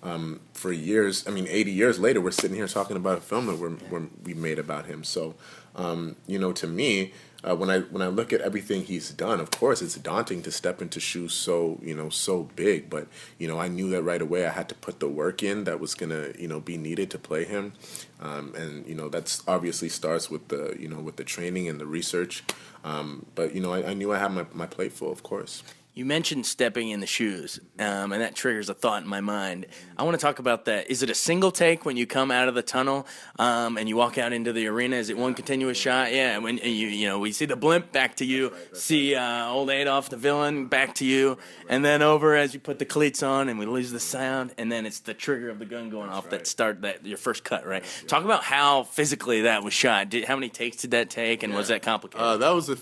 um, 0.02 0.41
for 0.55 0.73
years. 0.73 1.26
I 1.29 1.31
mean, 1.31 1.47
80 1.49 1.70
years 1.70 1.99
later, 1.99 2.20
we're 2.20 2.31
sitting 2.31 2.56
here 2.56 2.69
talking 2.69 2.97
about 2.97 3.19
a 3.19 3.20
film 3.20 3.47
that 3.47 3.58
we're, 3.58 3.76
we're, 3.91 4.08
we 4.25 4.35
made 4.35 4.58
about 4.58 4.87
him. 4.87 5.05
So, 5.05 5.35
um, 5.76 6.17
you 6.26 6.38
know, 6.38 6.52
to 6.52 6.67
me, 6.67 7.12
uh, 7.48 7.56
when 7.56 7.70
I 7.70 7.81
when 7.81 8.02
I 8.02 8.08
look 8.08 8.32
at 8.32 8.40
everything 8.40 8.84
he's 8.84 9.10
done, 9.10 9.40
of 9.40 9.50
course 9.50 9.81
it's 9.81 9.96
daunting 9.96 10.42
to 10.42 10.52
step 10.52 10.82
into 10.82 11.00
shoes 11.00 11.32
so 11.32 11.78
you 11.82 11.94
know 11.94 12.10
so 12.10 12.48
big. 12.56 12.90
But 12.90 13.08
you 13.38 13.48
know 13.48 13.58
I 13.58 13.69
knew 13.69 13.88
that 13.90 14.02
right 14.02 14.20
away. 14.20 14.46
I 14.46 14.50
had 14.50 14.69
to 14.69 14.75
put 14.75 15.00
the 15.00 15.08
work 15.08 15.42
in 15.42 15.64
that 15.64 15.81
was 15.81 15.94
gonna 15.94 16.32
you 16.38 16.48
know 16.48 16.60
be 16.60 16.76
needed 16.76 17.10
to 17.12 17.19
play 17.19 17.44
him, 17.44 17.72
um, 18.20 18.54
and 18.54 18.87
you 18.87 18.94
know 18.94 19.08
that's 19.08 19.42
obviously 19.48 19.88
starts 19.88 20.31
with 20.31 20.48
the 20.48 20.76
you 20.78 20.88
know 20.88 21.00
with 21.00 21.16
the 21.16 21.25
training 21.25 21.69
and 21.69 21.81
the 21.81 21.87
research. 21.87 22.44
Um, 22.84 23.26
but 23.34 23.54
you 23.54 23.60
know 23.60 23.72
I, 23.72 23.90
I 23.90 23.94
knew 23.94 24.12
I 24.12 24.19
had 24.19 24.32
my, 24.32 24.46
my 24.52 24.66
plate 24.66 24.92
full, 24.92 25.12
of 25.12 25.22
course. 25.22 25.62
You 25.92 26.04
mentioned 26.04 26.46
stepping 26.46 26.90
in 26.90 27.00
the 27.00 27.06
shoes, 27.06 27.58
um, 27.81 28.12
and 28.12 28.22
that 28.22 28.37
triggers 28.37 28.69
a 28.69 28.75
thought 28.75 29.02
in 29.02 29.08
my 29.08 29.20
mind. 29.20 29.66
I 29.98 30.04
want 30.04 30.14
to 30.14 30.25
talk 30.25 30.38
about 30.38 30.66
that. 30.66 30.88
Is 30.88 31.02
it 31.02 31.10
a 31.10 31.16
single 31.16 31.50
take 31.50 31.84
when 31.84 31.96
you 31.96 32.06
come 32.06 32.31
out 32.31 32.46
of 32.46 32.54
the 32.54 32.62
tunnel 32.62 33.08
um, 33.40 33.76
and 33.76 33.88
you 33.88 33.96
walk 33.96 34.16
out 34.16 34.32
into 34.32 34.52
the 34.52 34.69
arena? 34.69 34.96
Is 34.96 35.10
it 35.10 35.19
one 35.19 35.34
continuous 35.34 35.76
shot? 35.76 36.12
Yeah. 36.12 36.38
When 36.38 36.58
you 36.58 36.70
you 36.87 37.08
know 37.08 37.19
we 37.19 37.32
see 37.32 37.44
the 37.44 37.56
blimp 37.56 37.90
back 37.90 38.16
to 38.16 38.25
you, 38.25 38.52
see 38.72 39.16
uh, 39.16 39.48
old 39.48 39.69
Adolf 39.69 40.10
the 40.10 40.16
villain 40.16 40.69
back 40.69 40.94
to 40.96 41.04
you, 41.04 41.38
and 41.69 41.84
then 41.84 42.02
over 42.02 42.37
as 42.37 42.54
you 42.54 42.60
put 42.60 42.78
the 42.78 42.87
cleats 42.87 43.25
on 43.25 43.48
and 43.48 43.58
we 43.58 43.66
lose 43.66 43.90
the 43.90 44.00
sound, 44.00 44.54
and 44.58 44.70
then 44.70 44.87
it's 44.87 45.00
the 45.00 45.12
trigger 45.12 45.50
of 45.50 45.58
the 45.58 45.66
gun 45.66 45.90
going 45.90 46.08
off 46.08 46.31
that 46.31 46.46
start 46.46 46.82
that 46.82 47.04
your 47.04 47.19
first 47.19 47.42
cut. 47.42 47.66
Right. 47.66 47.84
Talk 48.06 48.25
about 48.25 48.44
how 48.44 48.84
physically 48.84 49.42
that 49.42 49.64
was 49.64 49.75
shot. 49.75 50.08
Did, 50.08 50.25
how 50.25 50.37
many 50.37 50.50
takes 50.50 50.76
did 50.76 50.92
that 50.92 51.10
take, 51.10 51.42
and 51.42 51.52
was 51.52 51.66
that 51.66 51.82
complicated? 51.82 52.25
Uh, 52.25 52.37
that 52.37 52.50
was 52.50 52.69
a 52.69 52.78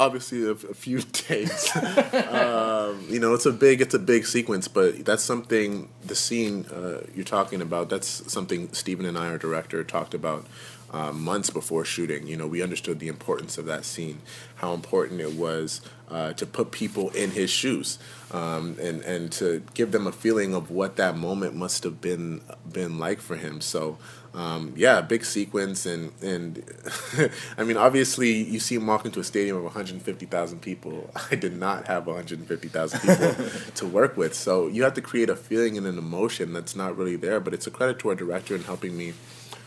obviously 0.00 0.44
a, 0.46 0.52
a 0.52 0.74
few 0.74 1.00
takes. 1.12 1.76
um, 1.76 3.04
you 3.08 3.20
know, 3.20 3.34
it's 3.34 3.46
a 3.46 3.52
big 3.52 3.80
it's 3.80 3.94
a 3.94 3.98
big 3.98 4.26
sequence, 4.26 4.66
but 4.66 5.04
that's 5.04 5.22
something 5.22 5.88
the 6.04 6.16
scene 6.16 6.66
uh, 6.66 7.02
you're 7.14 7.24
talking 7.24 7.60
about. 7.60 7.90
That's 7.90 8.32
something 8.32 8.72
Stephen 8.72 9.06
and 9.06 9.16
I, 9.16 9.28
our 9.28 9.38
director, 9.38 9.84
talked 9.84 10.14
about. 10.14 10.46
Uh, 10.92 11.12
months 11.12 11.50
before 11.50 11.84
shooting, 11.84 12.26
you 12.26 12.36
know, 12.36 12.48
we 12.48 12.60
understood 12.60 12.98
the 12.98 13.06
importance 13.06 13.58
of 13.58 13.64
that 13.64 13.84
scene, 13.84 14.20
how 14.56 14.74
important 14.74 15.20
it 15.20 15.34
was 15.34 15.80
uh, 16.10 16.32
to 16.32 16.44
put 16.44 16.72
people 16.72 17.10
in 17.10 17.30
his 17.30 17.48
shoes, 17.48 17.96
um, 18.32 18.76
and 18.80 19.00
and 19.02 19.30
to 19.30 19.62
give 19.74 19.92
them 19.92 20.08
a 20.08 20.12
feeling 20.12 20.52
of 20.52 20.68
what 20.68 20.96
that 20.96 21.16
moment 21.16 21.54
must 21.54 21.84
have 21.84 22.00
been 22.00 22.40
been 22.72 22.98
like 22.98 23.20
for 23.20 23.36
him. 23.36 23.60
So 23.60 23.98
um, 24.32 24.74
yeah, 24.76 25.00
big 25.00 25.24
sequence, 25.24 25.86
and 25.86 26.12
and 26.22 26.62
I 27.58 27.64
mean, 27.64 27.76
obviously, 27.76 28.30
you 28.30 28.60
see 28.60 28.76
him 28.76 28.86
walk 28.86 29.04
into 29.04 29.18
a 29.18 29.24
stadium 29.24 29.56
of 29.56 29.64
150,000 29.64 30.60
people. 30.60 31.10
I 31.30 31.34
did 31.34 31.58
not 31.58 31.86
have 31.86 32.06
150,000 32.06 33.00
people 33.00 33.50
to 33.74 33.86
work 33.86 34.16
with, 34.16 34.34
so 34.34 34.68
you 34.68 34.84
have 34.84 34.94
to 34.94 35.02
create 35.02 35.30
a 35.30 35.36
feeling 35.36 35.76
and 35.76 35.86
an 35.86 35.98
emotion 35.98 36.52
that's 36.52 36.76
not 36.76 36.96
really 36.96 37.16
there. 37.16 37.40
But 37.40 37.54
it's 37.54 37.66
a 37.66 37.70
credit 37.70 37.98
to 38.00 38.10
our 38.10 38.14
director 38.14 38.54
in 38.54 38.62
helping 38.62 38.96
me 38.96 39.14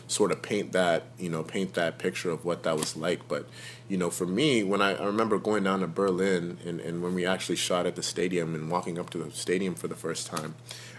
sort 0.06 0.30
of 0.30 0.42
paint 0.42 0.72
that 0.72 1.04
you 1.18 1.28
know 1.28 1.42
paint 1.42 1.74
that 1.74 1.98
picture 1.98 2.30
of 2.30 2.44
what 2.44 2.62
that 2.62 2.76
was 2.76 2.96
like 2.96 3.26
but 3.28 3.48
you 3.88 3.96
know 3.96 4.10
for 4.10 4.26
me 4.26 4.62
when 4.62 4.82
I, 4.82 4.94
I 4.94 5.04
remember 5.06 5.38
going 5.38 5.64
down 5.64 5.80
to 5.80 5.86
berlin 5.86 6.58
and, 6.64 6.80
and 6.80 7.02
when 7.02 7.14
we 7.14 7.24
actually 7.24 7.56
shot 7.56 7.86
at 7.86 7.96
the 7.96 8.02
stadium 8.02 8.54
and 8.54 8.70
walking 8.70 8.98
up 8.98 9.10
to 9.10 9.18
the 9.18 9.30
stadium 9.30 9.74
for 9.74 9.88
the 9.88 9.94
first 9.94 10.26
time 10.26 10.54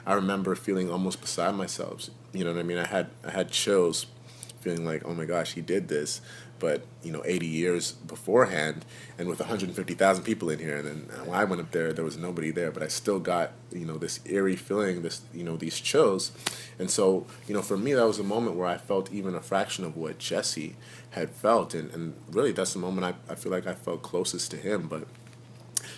I 0.06 0.14
remember 0.14 0.56
feeling 0.56 0.92
almost 0.92 1.20
beside 1.20 1.56
myself. 1.56 2.10
You 2.32 2.44
know 2.44 2.54
what 2.54 2.60
I 2.60 2.64
mean? 2.64 2.78
I 2.78 2.88
had 2.88 3.10
I 3.26 3.32
had 3.32 3.50
chills, 3.50 4.06
feeling 4.60 4.86
like, 4.86 5.04
oh 5.06 5.14
my 5.14 5.26
gosh, 5.26 5.54
he 5.54 5.62
did 5.62 5.88
this. 5.88 6.22
But 6.60 6.86
you 7.04 7.12
know, 7.12 7.22
80 7.26 7.46
years 7.46 7.92
beforehand, 7.92 8.86
and 9.18 9.28
with 9.28 9.40
150,000 9.40 10.24
people 10.24 10.50
in 10.50 10.60
here, 10.60 10.78
and 10.78 10.88
then 10.88 11.26
when 11.26 11.38
I 11.38 11.44
went 11.44 11.62
up 11.62 11.72
there, 11.72 11.92
there 11.94 12.06
was 12.06 12.18
nobody 12.18 12.52
there. 12.52 12.72
But 12.72 12.84
I 12.84 12.88
still 12.88 13.20
got 13.20 13.52
you 13.72 13.86
know 13.86 13.98
this 13.98 14.20
eerie 14.26 14.56
feeling, 14.56 15.02
this 15.02 15.22
you 15.34 15.44
know 15.44 15.58
these 15.58 15.80
chills, 15.80 16.32
and 16.80 16.90
so 16.90 17.26
you 17.48 17.54
know 17.54 17.62
for 17.62 17.78
me 17.78 17.94
that 17.94 18.06
was 18.06 18.20
a 18.20 18.24
moment 18.24 18.56
where 18.56 18.68
I 18.68 18.78
felt 18.78 19.12
even 19.12 19.36
a 19.36 19.42
fraction 19.42 19.84
of 19.84 19.98
what 19.98 20.18
Jesse 20.18 20.76
had 21.12 21.30
felt, 21.30 21.74
and, 21.74 21.92
and 21.94 22.16
really 22.32 22.52
that's 22.52 22.74
the 22.74 22.80
moment 22.80 23.06
I, 23.06 23.32
I 23.32 23.36
feel 23.36 23.52
like 23.52 23.68
I 23.68 23.74
felt 23.74 24.02
closest 24.02 24.52
to 24.52 24.58
him. 24.58 24.88
But 24.88 25.08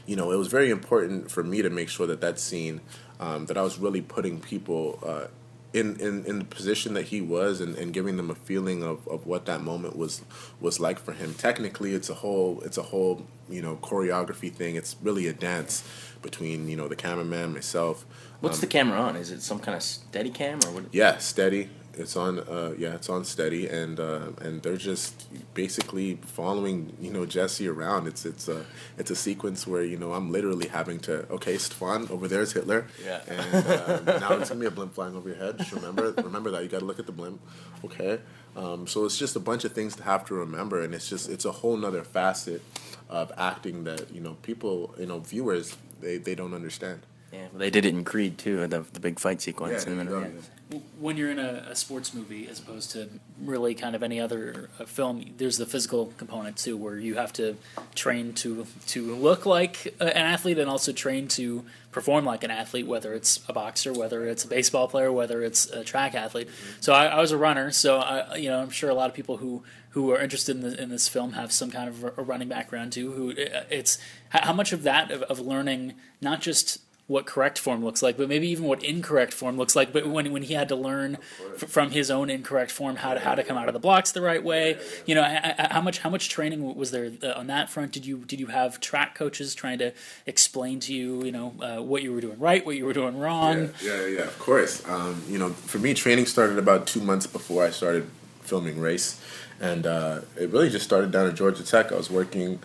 you 0.06 0.16
know, 0.16 0.32
it 0.32 0.38
was 0.38 0.48
very 0.48 0.70
important 0.70 1.30
for 1.30 1.44
me 1.44 1.62
to 1.62 1.70
make 1.70 1.90
sure 1.90 2.08
that 2.08 2.22
that 2.22 2.40
scene 2.40 2.82
um, 3.20 3.46
that 3.48 3.58
I 3.58 3.62
was 3.62 3.78
really 3.78 4.02
putting 4.02 4.40
people 4.40 5.00
uh, 5.06 5.28
in, 5.74 6.00
in, 6.00 6.26
in 6.26 6.40
the 6.40 6.46
position 6.46 6.94
that 6.94 7.08
he 7.08 7.22
was 7.22 7.62
and, 7.62 7.76
and 7.76 7.94
giving 7.94 8.18
them 8.18 8.30
a 8.30 8.36
feeling 8.36 8.84
of, 8.84 9.08
of 9.08 9.26
what 9.26 9.46
that 9.46 9.62
moment 9.62 9.96
was 9.96 10.22
was 10.60 10.80
like 10.80 11.00
for 11.00 11.14
him. 11.14 11.34
Technically, 11.34 11.94
it's 11.94 12.10
a 12.10 12.16
whole 12.16 12.62
it's 12.62 12.78
a 12.78 12.84
whole 12.84 13.26
you 13.50 13.62
know 13.62 13.78
choreography 13.82 14.52
thing. 14.52 14.76
It's 14.76 14.96
really 15.02 15.28
a 15.28 15.34
dance 15.34 15.84
between 16.22 16.68
you 16.68 16.76
know 16.76 16.88
the 16.88 16.96
cameraman, 16.96 17.54
myself. 17.54 18.06
What's 18.40 18.58
um, 18.58 18.62
the 18.62 18.68
camera 18.68 19.00
on? 19.00 19.16
Is 19.16 19.32
it 19.32 19.42
some 19.42 19.60
kind 19.60 19.76
of 19.76 19.82
Steadicam 19.82 20.66
or 20.66 20.72
what? 20.72 20.86
Yeah, 20.92 21.18
steady. 21.18 21.70
It's 21.98 22.16
on, 22.16 22.40
uh, 22.40 22.74
yeah, 22.78 22.96
it's 22.96 23.10
on 23.10 23.26
steady, 23.26 23.68
and 23.68 24.00
uh, 24.00 24.28
and 24.42 24.62
they're 24.62 24.78
just 24.78 25.28
basically 25.54 26.20
following, 26.26 26.96
you 27.02 27.12
know, 27.12 27.26
Jesse 27.26 27.68
around. 27.68 28.08
It's 28.08 28.26
it's 28.26 28.48
a 28.48 28.66
it's 28.98 29.12
a 29.12 29.16
sequence 29.16 29.66
where 29.66 29.84
you 29.84 29.98
know 29.98 30.14
I'm 30.14 30.32
literally 30.32 30.68
having 30.68 31.00
to, 31.02 31.28
okay, 31.32 31.58
Stephan, 31.58 32.08
over 32.10 32.28
there's 32.28 32.54
Hitler, 32.54 32.88
yeah, 33.04 33.22
and 33.28 33.66
uh, 33.68 34.20
now 34.20 34.34
it's 34.34 34.50
gonna 34.50 34.62
be 34.62 34.68
a 34.68 34.72
blimp 34.72 34.94
flying 34.94 35.16
over 35.16 35.28
your 35.28 35.38
head. 35.38 35.58
Just 35.58 35.72
remember 35.72 36.12
remember 36.12 36.52
that 36.52 36.64
you 36.64 36.70
got 36.70 36.80
to 36.80 36.86
look 36.86 37.00
at 37.00 37.06
the 37.06 37.12
blimp, 37.12 37.42
okay. 37.86 38.20
Um, 38.56 38.88
so 38.88 39.06
it's 39.06 39.18
just 39.18 39.36
a 39.36 39.40
bunch 39.40 39.66
of 39.66 39.74
things 39.74 39.96
to 39.98 40.04
have 40.04 40.26
to 40.26 40.34
remember, 40.36 40.82
and 40.82 40.94
it's 40.94 41.10
just 41.10 41.30
it's 41.30 41.46
a 41.46 41.52
whole 41.52 41.78
nother 41.78 42.04
facet 42.04 42.62
of 43.10 43.32
acting 43.38 43.84
that 43.86 44.14
you 44.14 44.22
know 44.22 44.36
people, 44.42 44.94
you 45.00 45.06
know, 45.06 45.20
viewers 45.20 45.78
they 46.02 46.18
they 46.18 46.36
don't 46.36 46.54
understand. 46.54 47.02
Yeah, 47.32 47.48
well, 47.52 47.60
they 47.60 47.70
did 47.70 47.86
it 47.86 47.90
in 47.90 48.04
Creed 48.04 48.38
too, 48.38 48.68
the 48.68 48.82
the 48.94 49.00
big 49.00 49.20
fight 49.20 49.42
sequence. 49.42 49.86
Yeah, 49.86 49.92
in 49.92 49.98
the 49.98 50.04
middle. 50.04 50.22
yeah. 50.22 50.28
Yeah. 50.72 50.80
when 51.00 51.16
you're 51.18 51.32
in 51.32 51.40
a, 51.40 51.66
a 51.70 51.76
sports 51.76 52.14
movie 52.14 52.48
as 52.50 52.60
opposed 52.60 52.92
to 52.92 53.10
really 53.42 53.74
kind 53.74 53.96
of 53.96 54.04
any 54.04 54.20
other 54.20 54.70
uh, 54.80 54.86
film 54.86 55.24
there's 55.38 55.58
the 55.58 55.66
physical 55.66 56.08
component 56.18 56.58
too 56.58 56.76
where 56.76 56.98
you 56.98 57.16
have 57.16 57.32
to 57.34 57.56
train 57.96 58.34
to 58.34 58.66
to 58.88 59.16
look 59.16 59.46
like 59.46 59.94
an 60.02 60.10
athlete 60.10 60.58
and 60.58 60.70
also 60.70 60.92
train 60.92 61.28
to 61.30 61.64
perform 61.92 62.26
like 62.26 62.44
an 62.44 62.52
athlete 62.52 62.86
whether 62.86 63.14
it's 63.14 63.40
a 63.48 63.54
boxer 63.54 63.94
whether 63.94 64.26
it's 64.28 64.44
a 64.44 64.48
baseball 64.48 64.88
player 64.90 65.10
whether 65.12 65.42
it's 65.42 65.68
a 65.70 65.84
track 65.86 66.14
athlete 66.16 66.50
so 66.82 66.94
I, 66.94 67.06
I 67.08 67.22
was 67.22 67.32
a 67.32 67.38
runner 67.38 67.72
so 67.72 68.00
I 68.00 68.36
you 68.36 68.50
know 68.50 68.60
I'm 68.60 68.70
sure 68.70 68.90
a 68.90 68.94
lot 68.96 69.10
of 69.10 69.16
people 69.16 69.38
who 69.38 69.64
who 69.92 70.12
are 70.12 70.20
interested 70.20 70.56
in, 70.58 70.62
the, 70.64 70.82
in 70.82 70.90
this 70.90 71.08
film 71.08 71.32
have 71.34 71.52
some 71.54 71.72
kind 71.72 71.88
of 71.90 72.04
a 72.18 72.22
running 72.22 72.50
background 72.50 72.92
too 72.92 73.12
who 73.14 73.32
uh, 73.32 73.64
it's 73.70 73.98
how 74.30 74.48
how 74.48 74.54
much 74.54 74.74
of 74.74 74.84
that 74.84 75.12
of, 75.12 75.22
of 75.24 75.40
learning 75.40 75.94
not 76.20 76.42
just 76.42 76.80
what 77.08 77.26
correct 77.26 77.58
form 77.58 77.84
looks 77.84 78.02
like, 78.04 78.18
but 78.18 78.28
maybe 78.28 78.50
even 78.50 78.66
what 78.66 78.84
incorrect 78.84 79.34
form 79.34 79.58
looks 79.58 79.76
like. 79.78 79.94
But 79.94 80.06
when 80.08 80.32
when 80.34 80.44
he 80.44 80.54
had 80.54 80.68
to 80.70 80.76
learn 80.76 81.18
f- 81.56 81.70
from 81.70 81.92
his 81.92 82.12
own 82.12 82.30
incorrect 82.30 82.70
form 82.70 82.98
how 82.98 83.14
to 83.14 83.20
how 83.22 83.34
to 83.34 83.44
come 83.44 83.58
out 83.58 83.70
of 83.70 83.74
the 83.74 83.80
blocks 83.80 84.12
the 84.12 84.22
right 84.22 84.44
way, 84.44 84.78
you 85.06 85.16
know, 85.16 85.24
h- 85.26 85.56
h- 85.58 85.68
how 85.72 85.82
much 85.82 86.00
how 86.00 86.10
much 86.10 86.28
training 86.28 86.76
was 86.76 86.92
there 86.92 87.12
uh, 87.24 87.32
on 87.40 87.48
that 87.48 87.70
front? 87.70 87.94
Did 87.94 88.06
you 88.06 88.18
did 88.20 88.40
you 88.42 88.48
have 88.48 88.82
track 88.82 89.16
coaches 89.16 89.56
trying 89.56 89.80
to 89.80 89.94
explain 90.26 90.82
to 90.82 90.94
you, 90.94 91.24
you 91.24 91.32
know, 91.32 91.54
uh, 91.62 91.82
what 91.82 92.04
you 92.04 92.12
were 92.14 92.22
doing 92.22 92.40
right, 92.40 92.66
what 92.66 92.76
you 92.76 92.86
were 92.86 92.94
doing 92.94 93.18
wrong? 93.18 93.70
Yeah, 93.82 94.02
yeah, 94.02 94.06
yeah, 94.08 94.22
of 94.24 94.38
course. 94.40 94.86
Um, 94.88 95.24
you 95.30 95.38
know, 95.38 95.50
for 95.52 95.80
me, 95.80 95.94
training 95.94 96.26
started 96.26 96.58
about 96.58 96.88
two 96.88 97.00
months 97.00 97.26
before 97.26 97.64
I 97.64 97.70
started 97.70 98.10
filming 98.42 98.80
Race, 98.82 99.22
and 99.62 99.88
uh, 99.88 100.22
it 100.36 100.50
really 100.50 100.70
just 100.70 100.84
started 100.84 101.12
down 101.12 101.28
at 101.28 101.36
Georgia 101.36 101.64
Tech. 101.64 101.92
I 101.94 101.96
was 101.96 102.10
working 102.10 102.60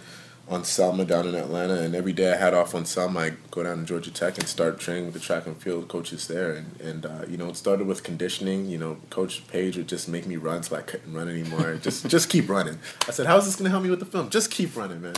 on 0.48 0.64
Selma 0.64 1.04
down 1.04 1.26
in 1.26 1.34
Atlanta, 1.34 1.80
and 1.80 1.94
every 1.94 2.12
day 2.12 2.32
I 2.32 2.36
had 2.36 2.52
off 2.52 2.74
on 2.74 2.84
Selma, 2.84 3.20
I 3.20 3.32
go 3.50 3.62
down 3.62 3.78
to 3.78 3.84
Georgia 3.84 4.10
Tech 4.10 4.38
and 4.38 4.48
start 4.48 4.78
training 4.78 5.06
with 5.06 5.14
the 5.14 5.20
track 5.20 5.46
and 5.46 5.56
field 5.56 5.88
coaches 5.88 6.26
there. 6.26 6.52
And, 6.52 6.80
and 6.80 7.06
uh, 7.06 7.24
you 7.28 7.36
know, 7.36 7.48
it 7.48 7.56
started 7.56 7.86
with 7.86 8.02
conditioning. 8.02 8.66
You 8.66 8.78
know, 8.78 8.96
Coach 9.10 9.46
Page 9.48 9.76
would 9.76 9.88
just 9.88 10.08
make 10.08 10.26
me 10.26 10.36
run 10.36 10.62
till 10.62 10.76
I 10.76 10.82
couldn't 10.82 11.12
run 11.12 11.28
anymore. 11.28 11.74
just 11.82 12.06
just 12.08 12.28
keep 12.28 12.48
running. 12.48 12.78
I 13.08 13.12
said, 13.12 13.26
"How's 13.26 13.46
this 13.46 13.56
going 13.56 13.64
to 13.64 13.70
help 13.70 13.84
me 13.84 13.90
with 13.90 14.00
the 14.00 14.06
film? 14.06 14.30
Just 14.30 14.50
keep 14.50 14.76
running, 14.76 15.00
man." 15.00 15.14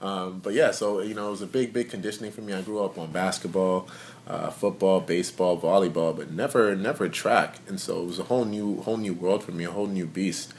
Um, 0.00 0.38
but 0.38 0.54
yeah, 0.54 0.70
so 0.70 1.00
you 1.00 1.14
know, 1.14 1.28
it 1.28 1.30
was 1.32 1.42
a 1.42 1.46
big, 1.46 1.72
big 1.72 1.90
conditioning 1.90 2.30
for 2.30 2.40
me. 2.40 2.52
I 2.52 2.62
grew 2.62 2.84
up 2.84 2.98
on 2.98 3.10
basketball, 3.10 3.88
uh, 4.26 4.50
football, 4.50 5.00
baseball, 5.00 5.60
volleyball, 5.60 6.16
but 6.16 6.30
never, 6.30 6.76
never 6.76 7.08
track. 7.08 7.58
And 7.66 7.80
so 7.80 8.02
it 8.02 8.06
was 8.06 8.18
a 8.18 8.24
whole 8.24 8.44
new, 8.44 8.80
whole 8.82 8.96
new 8.96 9.14
world 9.14 9.42
for 9.42 9.52
me, 9.52 9.64
a 9.64 9.70
whole 9.70 9.86
new 9.86 10.06
beast. 10.06 10.52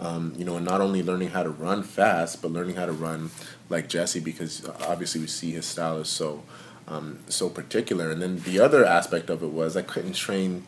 Um, 0.00 0.34
you 0.36 0.44
know, 0.44 0.56
and 0.56 0.64
not 0.64 0.80
only 0.80 1.02
learning 1.02 1.30
how 1.30 1.42
to 1.44 1.50
run 1.50 1.82
fast, 1.82 2.42
but 2.42 2.50
learning 2.50 2.76
how 2.76 2.86
to 2.86 2.92
run 2.92 3.30
like 3.68 3.88
Jesse, 3.88 4.20
because 4.20 4.68
obviously 4.82 5.20
we 5.20 5.28
see 5.28 5.52
his 5.52 5.66
style 5.66 5.98
is 5.98 6.08
so, 6.08 6.42
um, 6.88 7.20
so 7.28 7.48
particular. 7.48 8.10
And 8.10 8.20
then 8.20 8.40
the 8.40 8.60
other 8.60 8.84
aspect 8.84 9.30
of 9.30 9.42
it 9.42 9.50
was 9.50 9.76
I 9.76 9.82
couldn't 9.82 10.14
train 10.14 10.64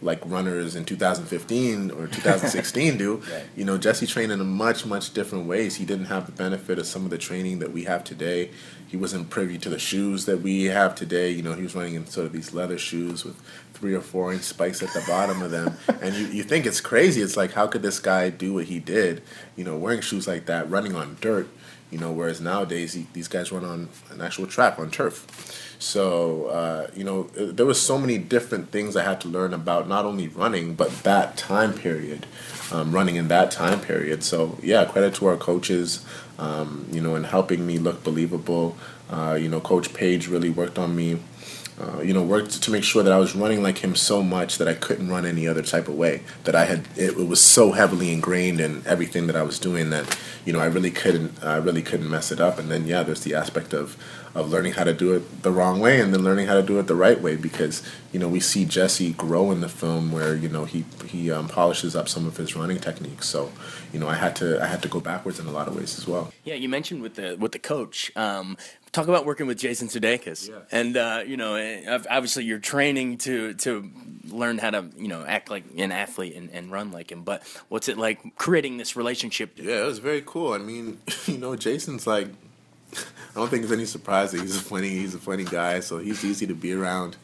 like 0.00 0.20
runners 0.24 0.76
in 0.76 0.84
2015 0.84 1.90
or 1.90 2.06
2016 2.06 2.96
do. 2.96 3.08
Right. 3.28 3.44
You 3.56 3.64
know, 3.64 3.76
Jesse 3.76 4.06
trained 4.06 4.32
in 4.32 4.40
a 4.40 4.44
much, 4.44 4.86
much 4.86 5.12
different 5.12 5.46
ways. 5.46 5.76
He 5.76 5.84
didn't 5.84 6.06
have 6.06 6.26
the 6.26 6.32
benefit 6.32 6.78
of 6.78 6.86
some 6.86 7.04
of 7.04 7.10
the 7.10 7.18
training 7.18 7.58
that 7.58 7.72
we 7.72 7.84
have 7.84 8.04
today. 8.04 8.50
He 8.86 8.96
wasn't 8.96 9.28
privy 9.28 9.58
to 9.58 9.68
the 9.68 9.78
shoes 9.78 10.24
that 10.26 10.40
we 10.40 10.64
have 10.66 10.94
today. 10.94 11.30
You 11.30 11.42
know, 11.42 11.52
he 11.52 11.62
was 11.62 11.74
running 11.74 11.94
in 11.94 12.06
sort 12.06 12.26
of 12.26 12.32
these 12.32 12.54
leather 12.54 12.78
shoes 12.78 13.24
with 13.24 13.36
three 13.74 13.94
or 13.94 14.00
four 14.00 14.32
inch 14.32 14.42
spikes 14.42 14.82
at 14.82 14.92
the 14.94 15.04
bottom 15.06 15.42
of 15.42 15.50
them. 15.50 15.76
And 16.00 16.14
you, 16.14 16.26
you 16.28 16.42
think 16.44 16.64
it's 16.64 16.80
crazy. 16.80 17.20
It's 17.20 17.36
like, 17.36 17.52
how 17.52 17.66
could 17.66 17.82
this 17.82 17.98
guy 17.98 18.30
do 18.30 18.54
what 18.54 18.66
he 18.66 18.78
did, 18.78 19.22
you 19.56 19.64
know, 19.64 19.76
wearing 19.76 20.00
shoes 20.00 20.28
like 20.28 20.46
that, 20.46 20.70
running 20.70 20.94
on 20.94 21.16
dirt? 21.20 21.48
You 21.90 21.98
know, 21.98 22.12
whereas 22.12 22.40
nowadays 22.40 22.92
he, 22.92 23.06
these 23.12 23.28
guys 23.28 23.50
run 23.50 23.64
on 23.64 23.88
an 24.10 24.20
actual 24.20 24.46
track 24.46 24.78
on 24.78 24.90
turf. 24.90 25.26
So 25.78 26.46
uh, 26.46 26.88
you 26.94 27.04
know, 27.04 27.30
uh, 27.38 27.52
there 27.52 27.66
was 27.66 27.80
so 27.80 27.98
many 27.98 28.18
different 28.18 28.70
things 28.70 28.96
I 28.96 29.04
had 29.04 29.20
to 29.22 29.28
learn 29.28 29.54
about 29.54 29.88
not 29.88 30.04
only 30.04 30.28
running 30.28 30.74
but 30.74 30.90
that 31.04 31.36
time 31.36 31.72
period, 31.72 32.26
um, 32.72 32.92
running 32.92 33.16
in 33.16 33.28
that 33.28 33.50
time 33.50 33.80
period. 33.80 34.22
So 34.24 34.58
yeah, 34.62 34.84
credit 34.84 35.14
to 35.14 35.26
our 35.26 35.36
coaches, 35.36 36.04
um, 36.38 36.86
you 36.92 37.00
know, 37.00 37.14
in 37.16 37.24
helping 37.24 37.66
me 37.66 37.78
look 37.78 38.04
believable. 38.04 38.76
Uh, 39.10 39.38
you 39.40 39.48
know, 39.48 39.60
Coach 39.60 39.94
Page 39.94 40.28
really 40.28 40.50
worked 40.50 40.78
on 40.78 40.94
me. 40.94 41.18
Uh, 41.80 42.00
you 42.00 42.12
know, 42.12 42.22
worked 42.22 42.60
to 42.60 42.70
make 42.72 42.82
sure 42.82 43.04
that 43.04 43.12
I 43.12 43.18
was 43.18 43.36
running 43.36 43.62
like 43.62 43.78
him 43.78 43.94
so 43.94 44.20
much 44.22 44.58
that 44.58 44.66
I 44.66 44.74
couldn't 44.74 45.08
run 45.08 45.24
any 45.24 45.46
other 45.46 45.62
type 45.62 45.86
of 45.86 45.94
way. 45.94 46.22
That 46.42 46.56
I 46.56 46.64
had 46.64 46.88
it, 46.96 47.16
it 47.16 47.28
was 47.28 47.40
so 47.40 47.70
heavily 47.70 48.12
ingrained 48.12 48.60
in 48.60 48.82
everything 48.84 49.28
that 49.28 49.36
I 49.36 49.42
was 49.42 49.60
doing 49.60 49.90
that 49.90 50.18
you 50.44 50.52
know 50.52 50.58
I 50.58 50.66
really 50.66 50.90
couldn't 50.90 51.42
I 51.42 51.56
really 51.56 51.82
couldn't 51.82 52.10
mess 52.10 52.32
it 52.32 52.40
up. 52.40 52.58
And 52.58 52.70
then 52.70 52.86
yeah, 52.86 53.04
there's 53.04 53.22
the 53.22 53.34
aspect 53.34 53.72
of 53.72 53.96
of 54.34 54.50
learning 54.50 54.72
how 54.72 54.84
to 54.84 54.94
do 54.94 55.14
it 55.14 55.42
the 55.42 55.50
wrong 55.50 55.80
way 55.80 56.00
and 56.00 56.12
then 56.12 56.22
learning 56.22 56.46
how 56.46 56.54
to 56.54 56.62
do 56.62 56.78
it 56.78 56.86
the 56.86 56.94
right 56.94 57.20
way 57.20 57.36
because 57.36 57.82
you 58.12 58.18
know 58.18 58.28
we 58.28 58.40
see 58.40 58.64
Jesse 58.64 59.12
grow 59.12 59.50
in 59.50 59.60
the 59.60 59.68
film 59.68 60.12
where 60.12 60.34
you 60.34 60.48
know 60.48 60.64
he 60.64 60.84
he 61.06 61.30
um, 61.30 61.48
polishes 61.48 61.94
up 61.94 62.08
some 62.08 62.26
of 62.26 62.36
his 62.36 62.56
running 62.56 62.78
techniques. 62.78 63.28
So 63.28 63.52
you 63.92 64.00
know 64.00 64.08
I 64.08 64.14
had 64.14 64.34
to 64.36 64.62
I 64.62 64.66
had 64.66 64.82
to 64.82 64.88
go 64.88 65.00
backwards 65.00 65.38
in 65.38 65.46
a 65.46 65.52
lot 65.52 65.68
of 65.68 65.76
ways 65.76 65.98
as 65.98 66.06
well. 66.06 66.32
Yeah, 66.44 66.54
you 66.54 66.68
mentioned 66.68 67.02
with 67.02 67.14
the 67.14 67.36
with 67.38 67.52
the 67.52 67.58
coach. 67.58 68.10
Um, 68.16 68.56
talk 68.92 69.08
about 69.08 69.26
working 69.26 69.46
with 69.46 69.58
Jason 69.58 69.88
Sudeikis, 69.88 70.48
Yeah. 70.48 70.56
and 70.70 70.96
uh, 70.96 71.22
you 71.26 71.36
know, 71.36 71.54
eh, 71.54 71.98
obviously 72.10 72.44
you're 72.44 72.58
training 72.58 73.18
to 73.18 73.54
to 73.54 73.90
learn 74.30 74.58
how 74.58 74.70
to 74.70 74.86
you 74.96 75.08
know 75.08 75.24
act 75.26 75.50
like 75.50 75.64
an 75.76 75.92
athlete 75.92 76.34
and, 76.36 76.50
and 76.50 76.70
run 76.70 76.92
like 76.92 77.10
him. 77.12 77.22
But 77.22 77.42
what's 77.68 77.88
it 77.88 77.98
like 77.98 78.36
creating 78.36 78.76
this 78.76 78.96
relationship? 78.96 79.52
Yeah, 79.56 79.82
it 79.82 79.86
was 79.86 79.98
very 79.98 80.22
cool. 80.24 80.52
I 80.52 80.58
mean, 80.58 80.98
you 81.26 81.38
know, 81.38 81.56
Jason's 81.56 82.06
like, 82.06 82.28
I 82.94 83.34
don't 83.34 83.48
think 83.48 83.62
it's 83.64 83.72
any 83.72 83.84
surprise 83.86 84.32
that 84.32 84.40
he's 84.40 84.56
a 84.56 84.60
funny, 84.60 84.88
he's 84.90 85.14
a 85.14 85.18
funny 85.18 85.44
guy. 85.44 85.80
So 85.80 85.98
he's 85.98 86.24
easy 86.24 86.46
to 86.46 86.54
be 86.54 86.72
around. 86.72 87.16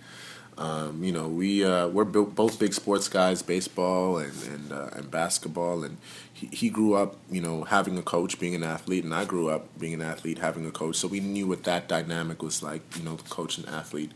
Um, 0.57 1.03
you 1.03 1.13
know, 1.13 1.27
we 1.27 1.65
uh, 1.65 1.89
we're 1.89 2.05
bo- 2.05 2.27
both 2.27 2.59
big 2.59 2.75
sports 2.75 3.09
guys, 3.09 3.43
baseball 3.43 4.19
and 4.19 4.33
and, 4.45 4.73
uh, 4.73 4.91
and 4.93 5.11
basketball. 5.11 5.83
And 5.83 5.99
he, 6.33 6.47
he 6.47 6.71
grew 6.71 6.95
up, 6.95 7.17
you 7.31 7.41
know, 7.41 7.65
having 7.65 7.99
a 7.99 8.03
coach, 8.03 8.39
being 8.39 8.55
an 8.55 8.63
athlete, 8.63 9.05
and 9.05 9.15
I 9.15 9.25
grew 9.25 9.49
up 9.49 9.79
being 9.79 9.95
an 9.95 10.03
athlete, 10.03 10.39
having 10.39 10.67
a 10.67 10.71
coach. 10.71 10.97
So 10.97 11.09
we 11.09 11.21
knew 11.21 11.47
what 11.47 11.65
that 11.65 11.89
dynamic 11.89 12.43
was 12.43 12.63
like, 12.63 12.83
you 12.97 13.03
know, 13.03 13.17
the 13.17 13.29
coach 13.29 13.59
and 13.59 13.69
athlete 13.69 14.13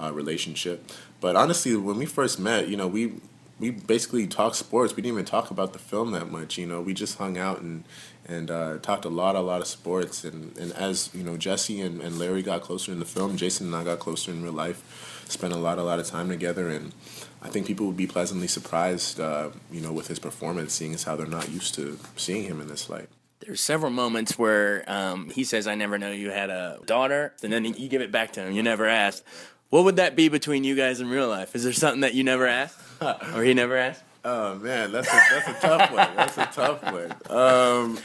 uh, 0.00 0.12
relationship. 0.12 0.90
But 1.20 1.36
honestly, 1.36 1.76
when 1.76 1.98
we 1.98 2.06
first 2.06 2.38
met, 2.38 2.68
you 2.68 2.76
know, 2.76 2.88
we 2.88 3.14
we 3.58 3.70
basically 3.70 4.26
talked 4.26 4.56
sports. 4.56 4.96
We 4.96 5.02
didn't 5.02 5.14
even 5.14 5.24
talk 5.24 5.50
about 5.50 5.72
the 5.72 5.78
film 5.78 6.10
that 6.12 6.30
much. 6.30 6.58
You 6.58 6.66
know, 6.66 6.80
we 6.80 6.94
just 6.94 7.18
hung 7.18 7.38
out 7.38 7.60
and 7.60 7.84
and 8.26 8.50
uh, 8.50 8.78
talked 8.78 9.04
a 9.04 9.08
lot, 9.08 9.36
a 9.36 9.40
lot 9.40 9.60
of 9.60 9.66
sports. 9.66 10.24
And, 10.24 10.56
and 10.56 10.72
as 10.72 11.10
you 11.14 11.22
know, 11.22 11.36
Jesse 11.36 11.80
and, 11.80 12.00
and 12.00 12.18
Larry 12.18 12.42
got 12.42 12.62
closer 12.62 12.92
in 12.92 12.98
the 12.98 13.04
film. 13.04 13.36
Jason 13.36 13.66
and 13.66 13.76
I 13.76 13.84
got 13.84 13.98
closer 13.98 14.30
in 14.30 14.42
real 14.42 14.52
life. 14.52 15.21
Spent 15.32 15.54
a 15.54 15.56
lot, 15.56 15.78
a 15.78 15.82
lot 15.82 15.98
of 15.98 16.06
time 16.06 16.28
together, 16.28 16.68
and 16.68 16.92
I 17.40 17.48
think 17.48 17.66
people 17.66 17.86
would 17.86 17.96
be 17.96 18.06
pleasantly 18.06 18.46
surprised, 18.46 19.18
uh, 19.18 19.48
you 19.70 19.80
know, 19.80 19.90
with 19.90 20.08
his 20.08 20.18
performance, 20.18 20.74
seeing 20.74 20.92
as 20.92 21.04
how 21.04 21.16
they're 21.16 21.26
not 21.26 21.48
used 21.48 21.74
to 21.76 21.98
seeing 22.16 22.44
him 22.44 22.60
in 22.60 22.68
this 22.68 22.90
light. 22.90 23.08
There's 23.40 23.62
several 23.62 23.90
moments 23.90 24.38
where 24.38 24.84
um, 24.86 25.30
he 25.30 25.42
says, 25.42 25.66
"I 25.66 25.74
never 25.74 25.96
know 25.96 26.12
you 26.12 26.30
had 26.30 26.50
a 26.50 26.80
daughter," 26.84 27.32
and 27.42 27.50
then 27.50 27.64
you 27.64 27.88
give 27.88 28.02
it 28.02 28.12
back 28.12 28.32
to 28.34 28.42
him. 28.42 28.52
You 28.52 28.62
never 28.62 28.86
asked. 28.86 29.24
What 29.70 29.84
would 29.84 29.96
that 29.96 30.14
be 30.14 30.28
between 30.28 30.64
you 30.64 30.76
guys 30.76 31.00
in 31.00 31.08
real 31.08 31.28
life? 31.28 31.56
Is 31.56 31.64
there 31.64 31.72
something 31.72 32.02
that 32.02 32.12
you 32.12 32.24
never 32.24 32.46
asked, 32.46 32.78
or 33.34 33.42
he 33.42 33.54
never 33.54 33.74
asked? 33.74 34.02
Oh 34.24 34.54
man, 34.56 34.92
that's 34.92 35.08
a 35.08 35.20
that's 35.30 35.48
a 35.48 35.66
tough 35.66 35.90
one. 35.92 36.16
That's 36.16 36.38
a 36.38 36.46
tough 36.52 36.82
one. 36.84 37.10
Um, 37.28 37.98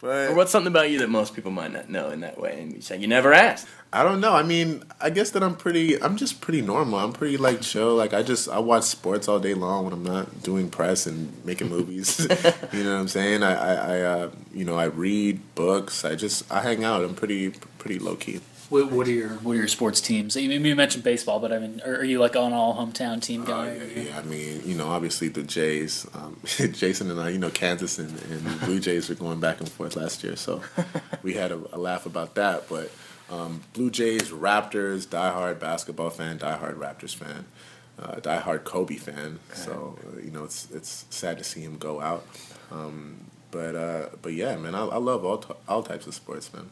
but 0.00 0.30
Or 0.30 0.34
what's 0.34 0.52
something 0.52 0.70
about 0.70 0.88
you 0.90 1.00
that 1.00 1.10
most 1.10 1.34
people 1.34 1.50
might 1.50 1.72
not 1.72 1.88
know 1.88 2.10
in 2.10 2.20
that 2.20 2.38
way? 2.40 2.60
And 2.60 2.72
you 2.72 2.80
say 2.80 2.96
you 2.96 3.08
never 3.08 3.32
asked. 3.32 3.66
I 3.92 4.04
don't 4.04 4.20
know. 4.20 4.34
I 4.34 4.44
mean, 4.44 4.84
I 5.00 5.10
guess 5.10 5.30
that 5.30 5.42
I'm 5.42 5.56
pretty. 5.56 6.00
I'm 6.00 6.16
just 6.16 6.40
pretty 6.40 6.62
normal. 6.62 7.00
I'm 7.00 7.12
pretty 7.12 7.38
like 7.38 7.60
chill. 7.60 7.96
Like 7.96 8.14
I 8.14 8.22
just 8.22 8.48
I 8.48 8.60
watch 8.60 8.84
sports 8.84 9.26
all 9.26 9.40
day 9.40 9.54
long 9.54 9.82
when 9.82 9.92
I'm 9.92 10.04
not 10.04 10.44
doing 10.44 10.70
press 10.70 11.06
and 11.06 11.44
making 11.44 11.70
movies. 11.70 12.20
you 12.72 12.84
know 12.84 12.94
what 12.94 13.00
I'm 13.00 13.08
saying? 13.08 13.42
I 13.42 13.54
I, 13.54 13.74
I 13.74 14.00
uh, 14.02 14.30
you 14.54 14.64
know 14.64 14.76
I 14.76 14.84
read 14.84 15.40
books. 15.56 16.04
I 16.04 16.14
just 16.14 16.50
I 16.52 16.62
hang 16.62 16.84
out. 16.84 17.02
I'm 17.02 17.16
pretty 17.16 17.50
pretty 17.78 17.98
low 17.98 18.14
key. 18.14 18.40
What, 18.70 18.90
what 18.92 19.06
are 19.08 19.10
your 19.12 19.30
what 19.30 19.52
are 19.52 19.56
your 19.56 19.68
sports 19.68 20.00
teams? 20.00 20.36
You, 20.36 20.48
you 20.48 20.76
mentioned 20.76 21.02
baseball, 21.04 21.40
but 21.40 21.52
I 21.52 21.58
mean, 21.58 21.82
are, 21.84 21.96
are 21.96 22.04
you 22.04 22.20
like 22.20 22.36
an 22.36 22.52
all 22.52 22.74
hometown 22.76 23.20
team 23.20 23.42
Uh, 23.42 23.44
guy? 23.46 23.74
yeah, 23.74 24.02
yeah, 24.02 24.18
I 24.18 24.22
mean, 24.22 24.62
you 24.64 24.76
know, 24.76 24.88
obviously 24.88 25.26
the 25.28 25.42
Jays, 25.42 26.06
um, 26.14 26.38
Jason 26.46 27.10
and 27.10 27.18
I, 27.20 27.30
you 27.30 27.38
know, 27.38 27.50
Kansas 27.50 27.98
and, 27.98 28.10
and 28.30 28.46
the 28.46 28.64
Blue 28.66 28.78
Jays 28.78 29.08
were 29.08 29.16
going 29.16 29.40
back 29.40 29.58
and 29.60 29.68
forth 29.68 29.96
last 29.96 30.22
year, 30.22 30.36
so 30.36 30.62
we 31.24 31.34
had 31.34 31.50
a, 31.50 31.60
a 31.72 31.78
laugh 31.78 32.06
about 32.06 32.36
that. 32.36 32.68
But 32.68 32.92
um, 33.28 33.62
Blue 33.72 33.90
Jays, 33.90 34.30
Raptors, 34.30 35.04
diehard 35.06 35.58
basketball 35.58 36.10
fan, 36.10 36.38
diehard 36.38 36.76
Raptors 36.76 37.14
fan, 37.14 37.46
uh, 37.98 38.16
diehard 38.20 38.62
Kobe 38.62 38.94
fan. 38.96 39.40
So 39.52 39.98
uh, 40.06 40.20
you 40.20 40.30
know, 40.30 40.44
it's 40.44 40.68
it's 40.70 41.06
sad 41.10 41.38
to 41.38 41.44
see 41.44 41.60
him 41.62 41.76
go 41.76 42.00
out. 42.00 42.24
Um, 42.70 43.16
but 43.50 43.74
uh, 43.74 44.06
but 44.22 44.32
yeah, 44.32 44.54
man, 44.56 44.76
I, 44.76 44.84
I 44.86 44.96
love 44.98 45.24
all 45.24 45.38
t- 45.38 45.54
all 45.68 45.82
types 45.82 46.06
of 46.06 46.14
sports, 46.14 46.52
man. 46.54 46.70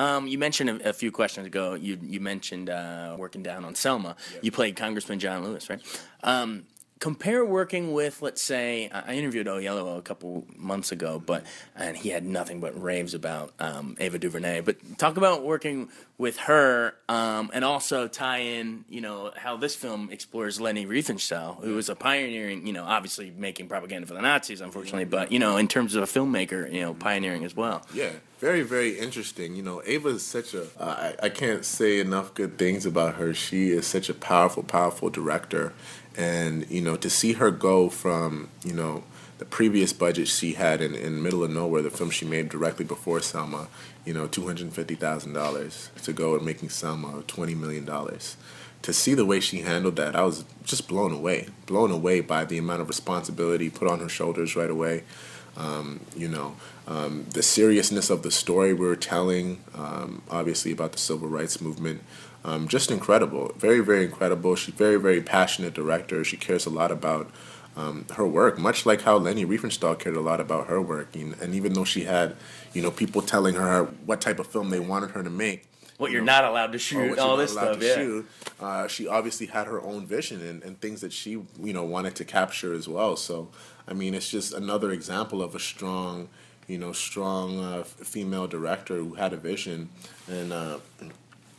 Um, 0.00 0.26
you 0.26 0.38
mentioned 0.38 0.70
a, 0.70 0.88
a 0.88 0.92
few 0.94 1.12
questions 1.12 1.46
ago. 1.46 1.74
You 1.74 1.98
you 2.00 2.20
mentioned 2.20 2.70
uh, 2.70 3.16
working 3.18 3.42
down 3.42 3.66
on 3.66 3.74
Selma. 3.74 4.16
You 4.40 4.50
played 4.50 4.74
Congressman 4.74 5.18
John 5.18 5.44
Lewis, 5.44 5.68
right? 5.68 5.82
Um, 6.22 6.64
compare 7.00 7.42
working 7.44 7.92
with, 7.92 8.20
let's 8.20 8.42
say, 8.42 8.90
I 8.92 9.14
interviewed 9.14 9.46
Oyelowo 9.46 9.98
a 9.98 10.02
couple 10.02 10.46
months 10.54 10.92
ago, 10.92 11.20
but 11.24 11.44
and 11.74 11.96
he 11.96 12.10
had 12.10 12.24
nothing 12.24 12.60
but 12.60 12.80
raves 12.80 13.14
about 13.14 13.52
um, 13.58 13.96
Ava 13.98 14.18
DuVernay. 14.18 14.60
But 14.60 14.98
talk 14.98 15.16
about 15.16 15.42
working 15.42 15.88
with 16.18 16.36
her, 16.36 16.94
um, 17.08 17.50
and 17.54 17.64
also 17.64 18.06
tie 18.06 18.40
in, 18.40 18.84
you 18.90 19.00
know, 19.00 19.32
how 19.34 19.56
this 19.56 19.74
film 19.74 20.10
explores 20.12 20.60
Leni 20.60 20.84
Riefenstahl, 20.84 21.64
who 21.64 21.74
was 21.74 21.88
a 21.88 21.96
pioneering, 21.96 22.66
you 22.66 22.74
know, 22.74 22.84
obviously 22.84 23.30
making 23.30 23.68
propaganda 23.68 24.06
for 24.06 24.12
the 24.12 24.20
Nazis, 24.20 24.60
unfortunately, 24.60 25.06
but 25.06 25.32
you 25.32 25.38
know, 25.38 25.56
in 25.56 25.66
terms 25.66 25.94
of 25.94 26.02
a 26.02 26.06
filmmaker, 26.06 26.70
you 26.70 26.82
know, 26.82 26.92
pioneering 26.92 27.44
as 27.44 27.56
well. 27.56 27.82
Yeah, 27.94 28.10
very, 28.38 28.60
very 28.60 28.98
interesting. 28.98 29.56
You 29.56 29.62
know, 29.62 29.82
Ava 29.86 30.10
is 30.10 30.22
such 30.24 30.52
a. 30.52 30.64
Uh, 30.78 31.12
I, 31.22 31.26
I 31.26 31.28
can't 31.30 31.64
say 31.64 31.98
enough 31.98 32.34
good 32.34 32.58
things 32.58 32.84
about 32.84 33.14
her. 33.14 33.32
She 33.32 33.70
is 33.70 33.86
such 33.86 34.10
a 34.10 34.14
powerful, 34.14 34.62
powerful 34.62 35.08
director 35.08 35.72
and 36.16 36.68
you 36.70 36.80
know 36.80 36.96
to 36.96 37.08
see 37.10 37.34
her 37.34 37.50
go 37.50 37.88
from 37.88 38.48
you 38.64 38.72
know 38.72 39.02
the 39.38 39.44
previous 39.44 39.92
budget 39.92 40.28
she 40.28 40.52
had 40.52 40.82
in, 40.82 40.94
in 40.94 41.22
middle 41.22 41.42
of 41.42 41.50
nowhere 41.50 41.80
the 41.80 41.90
film 41.90 42.10
she 42.10 42.26
made 42.26 42.48
directly 42.48 42.84
before 42.84 43.20
selma 43.20 43.68
you 44.04 44.12
know 44.12 44.28
$250000 44.28 46.02
to 46.02 46.12
go 46.12 46.34
and 46.34 46.44
making 46.44 46.68
selma 46.68 47.22
$20 47.26 47.56
million 47.56 47.88
to 48.82 48.92
see 48.92 49.14
the 49.14 49.24
way 49.24 49.40
she 49.40 49.60
handled 49.60 49.96
that 49.96 50.14
i 50.14 50.22
was 50.22 50.44
just 50.64 50.88
blown 50.88 51.12
away 51.12 51.48
blown 51.66 51.90
away 51.90 52.20
by 52.20 52.44
the 52.44 52.58
amount 52.58 52.82
of 52.82 52.88
responsibility 52.88 53.70
put 53.70 53.88
on 53.88 54.00
her 54.00 54.08
shoulders 54.08 54.56
right 54.56 54.70
away. 54.70 55.04
Um, 55.56 56.00
you 56.16 56.28
know 56.28 56.54
um, 56.86 57.26
the 57.34 57.42
seriousness 57.42 58.08
of 58.08 58.22
the 58.22 58.30
story 58.30 58.72
we 58.72 58.86
were 58.86 58.96
telling 58.96 59.62
um, 59.74 60.22
obviously 60.30 60.70
about 60.70 60.92
the 60.92 60.98
civil 60.98 61.28
rights 61.28 61.60
movement 61.60 62.02
um, 62.44 62.68
just 62.68 62.90
incredible, 62.90 63.52
very 63.56 63.80
very 63.80 64.04
incredible. 64.04 64.56
She's 64.56 64.74
very 64.74 64.96
very 64.96 65.20
passionate 65.20 65.74
director. 65.74 66.24
She 66.24 66.36
cares 66.36 66.66
a 66.66 66.70
lot 66.70 66.90
about 66.90 67.30
um, 67.76 68.06
her 68.14 68.26
work, 68.26 68.58
much 68.58 68.84
like 68.86 69.02
how 69.02 69.16
Leni 69.16 69.44
Riefenstahl 69.44 69.98
cared 69.98 70.16
a 70.16 70.20
lot 70.20 70.40
about 70.40 70.66
her 70.66 70.80
work. 70.80 71.14
And, 71.14 71.54
even 71.54 71.72
though 71.72 71.84
she 71.84 72.04
had, 72.04 72.36
you 72.72 72.82
know, 72.82 72.90
people 72.90 73.22
telling 73.22 73.54
her 73.54 73.84
what 74.04 74.20
type 74.20 74.38
of 74.38 74.46
film 74.46 74.70
they 74.70 74.80
wanted 74.80 75.12
her 75.12 75.22
to 75.22 75.30
make, 75.30 75.66
what 75.98 76.10
you 76.10 76.18
are 76.18 76.24
not 76.24 76.44
allowed 76.44 76.72
to 76.72 76.78
shoot, 76.78 77.18
all 77.18 77.36
this 77.36 77.52
stuff, 77.52 77.82
yeah. 77.82 77.94
Shoot, 77.94 78.28
uh, 78.58 78.88
she 78.88 79.06
obviously 79.06 79.46
had 79.46 79.66
her 79.66 79.82
own 79.82 80.06
vision 80.06 80.40
and, 80.40 80.62
and 80.62 80.80
things 80.80 81.02
that 81.02 81.12
she, 81.12 81.32
you 81.32 81.72
know, 81.72 81.84
wanted 81.84 82.14
to 82.16 82.24
capture 82.24 82.72
as 82.72 82.88
well. 82.88 83.16
So, 83.16 83.48
I 83.86 83.92
mean, 83.92 84.14
it's 84.14 84.30
just 84.30 84.54
another 84.54 84.92
example 84.92 85.42
of 85.42 85.54
a 85.54 85.60
strong, 85.60 86.28
you 86.66 86.78
know, 86.78 86.92
strong 86.92 87.58
uh, 87.58 87.82
female 87.84 88.46
director 88.46 88.96
who 88.96 89.14
had 89.14 89.32
a 89.32 89.36
vision 89.36 89.90
and. 90.28 90.52
Uh, 90.52 90.78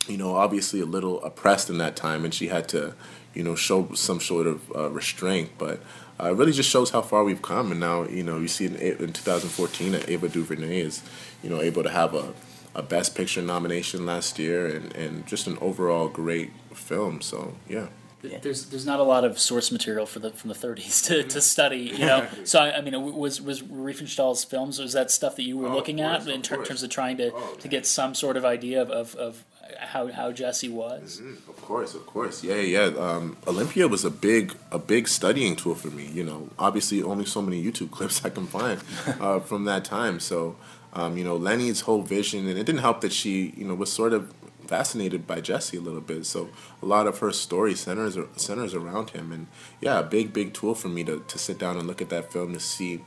you 0.08 0.16
know, 0.16 0.36
obviously 0.36 0.80
a 0.80 0.86
little 0.86 1.22
oppressed 1.22 1.70
in 1.70 1.78
that 1.78 1.96
time, 1.96 2.24
and 2.24 2.34
she 2.34 2.48
had 2.48 2.68
to, 2.70 2.94
you 3.34 3.42
know, 3.42 3.54
show 3.54 3.92
some 3.94 4.20
sort 4.20 4.46
of 4.46 4.72
uh, 4.74 4.90
restraint. 4.90 5.50
But 5.58 5.80
uh, 6.20 6.30
it 6.30 6.36
really 6.36 6.52
just 6.52 6.70
shows 6.70 6.90
how 6.90 7.02
far 7.02 7.24
we've 7.24 7.42
come. 7.42 7.70
And 7.70 7.80
now, 7.80 8.04
you 8.04 8.22
know, 8.22 8.38
you 8.38 8.48
see 8.48 8.66
in, 8.66 8.76
in 8.76 9.12
2014 9.12 9.92
that 9.92 10.08
Ava 10.08 10.28
DuVernay 10.28 10.80
is, 10.80 11.02
you 11.42 11.50
know, 11.50 11.60
able 11.60 11.82
to 11.82 11.90
have 11.90 12.14
a, 12.14 12.32
a 12.74 12.82
Best 12.82 13.14
Picture 13.14 13.42
nomination 13.42 14.04
last 14.06 14.38
year, 14.38 14.66
and, 14.66 14.94
and 14.94 15.26
just 15.26 15.46
an 15.46 15.58
overall 15.60 16.08
great 16.08 16.52
film. 16.74 17.20
So 17.20 17.54
yeah. 17.68 17.88
Yeah. 18.22 18.38
There's 18.40 18.66
there's 18.66 18.86
not 18.86 19.00
a 19.00 19.02
lot 19.02 19.24
of 19.24 19.36
source 19.36 19.72
material 19.72 20.06
for 20.06 20.20
the 20.20 20.30
from 20.30 20.46
the 20.46 20.54
30s 20.54 21.04
to, 21.06 21.24
to 21.24 21.40
study, 21.40 21.92
you 21.96 22.06
know. 22.06 22.28
so 22.44 22.60
I, 22.60 22.78
I, 22.78 22.80
mean, 22.80 23.16
was 23.16 23.40
was 23.40 23.62
Riefenstahl's 23.62 24.44
films 24.44 24.78
was 24.78 24.92
that 24.92 25.10
stuff 25.10 25.34
that 25.36 25.42
you 25.42 25.58
were 25.58 25.66
oh, 25.66 25.74
looking 25.74 25.96
course, 25.96 26.22
at 26.22 26.28
in 26.28 26.40
ter- 26.40 26.64
terms 26.64 26.84
of 26.84 26.90
trying 26.90 27.16
to, 27.16 27.32
oh, 27.34 27.56
to 27.58 27.66
get 27.66 27.84
some 27.84 28.14
sort 28.14 28.36
of 28.36 28.44
idea 28.44 28.80
of, 28.80 28.90
of, 28.90 29.16
of 29.16 29.44
how 29.78 30.10
how 30.12 30.32
Jesse 30.32 30.68
was. 30.68 31.20
Mm-hmm. 31.20 31.50
Of 31.50 31.62
course, 31.62 31.94
of 31.94 32.06
course, 32.06 32.44
yeah, 32.44 32.56
yeah. 32.56 32.90
Um, 32.98 33.36
Olympia 33.46 33.88
was 33.88 34.04
a 34.04 34.10
big 34.10 34.54
a 34.70 34.78
big 34.78 35.08
studying 35.08 35.56
tool 35.56 35.74
for 35.74 35.88
me. 35.88 36.06
You 36.06 36.24
know, 36.24 36.50
obviously 36.58 37.02
only 37.02 37.24
so 37.24 37.42
many 37.42 37.62
YouTube 37.62 37.90
clips 37.96 38.24
I 38.24 38.30
can 38.30 38.46
find 38.46 38.80
uh, 39.20 39.40
from 39.48 39.64
that 39.64 39.84
time. 39.84 40.20
So, 40.20 40.56
um, 40.92 41.16
you 41.16 41.24
know, 41.24 41.36
Leni's 41.36 41.82
whole 41.82 42.02
vision, 42.02 42.48
and 42.48 42.58
it 42.58 42.64
didn't 42.64 42.80
help 42.80 43.00
that 43.02 43.12
she, 43.12 43.54
you 43.56 43.64
know, 43.64 43.74
was 43.74 43.92
sort 43.92 44.12
of 44.12 44.32
fascinated 44.66 45.26
by 45.26 45.40
Jesse 45.40 45.76
a 45.76 45.80
little 45.80 46.00
bit. 46.00 46.24
So 46.24 46.48
a 46.82 46.86
lot 46.86 47.06
of 47.06 47.18
her 47.18 47.32
story 47.32 47.74
centers 47.74 48.16
centers 48.36 48.74
around 48.74 49.10
him, 49.10 49.32
and 49.32 49.46
yeah, 49.80 49.98
a 50.00 50.02
big 50.02 50.32
big 50.32 50.54
tool 50.54 50.74
for 50.74 50.88
me 50.88 51.04
to 51.04 51.24
to 51.26 51.38
sit 51.38 51.58
down 51.58 51.76
and 51.76 51.86
look 51.86 52.00
at 52.00 52.08
that 52.10 52.32
film 52.32 52.52
to 52.54 52.60
see 52.60 53.04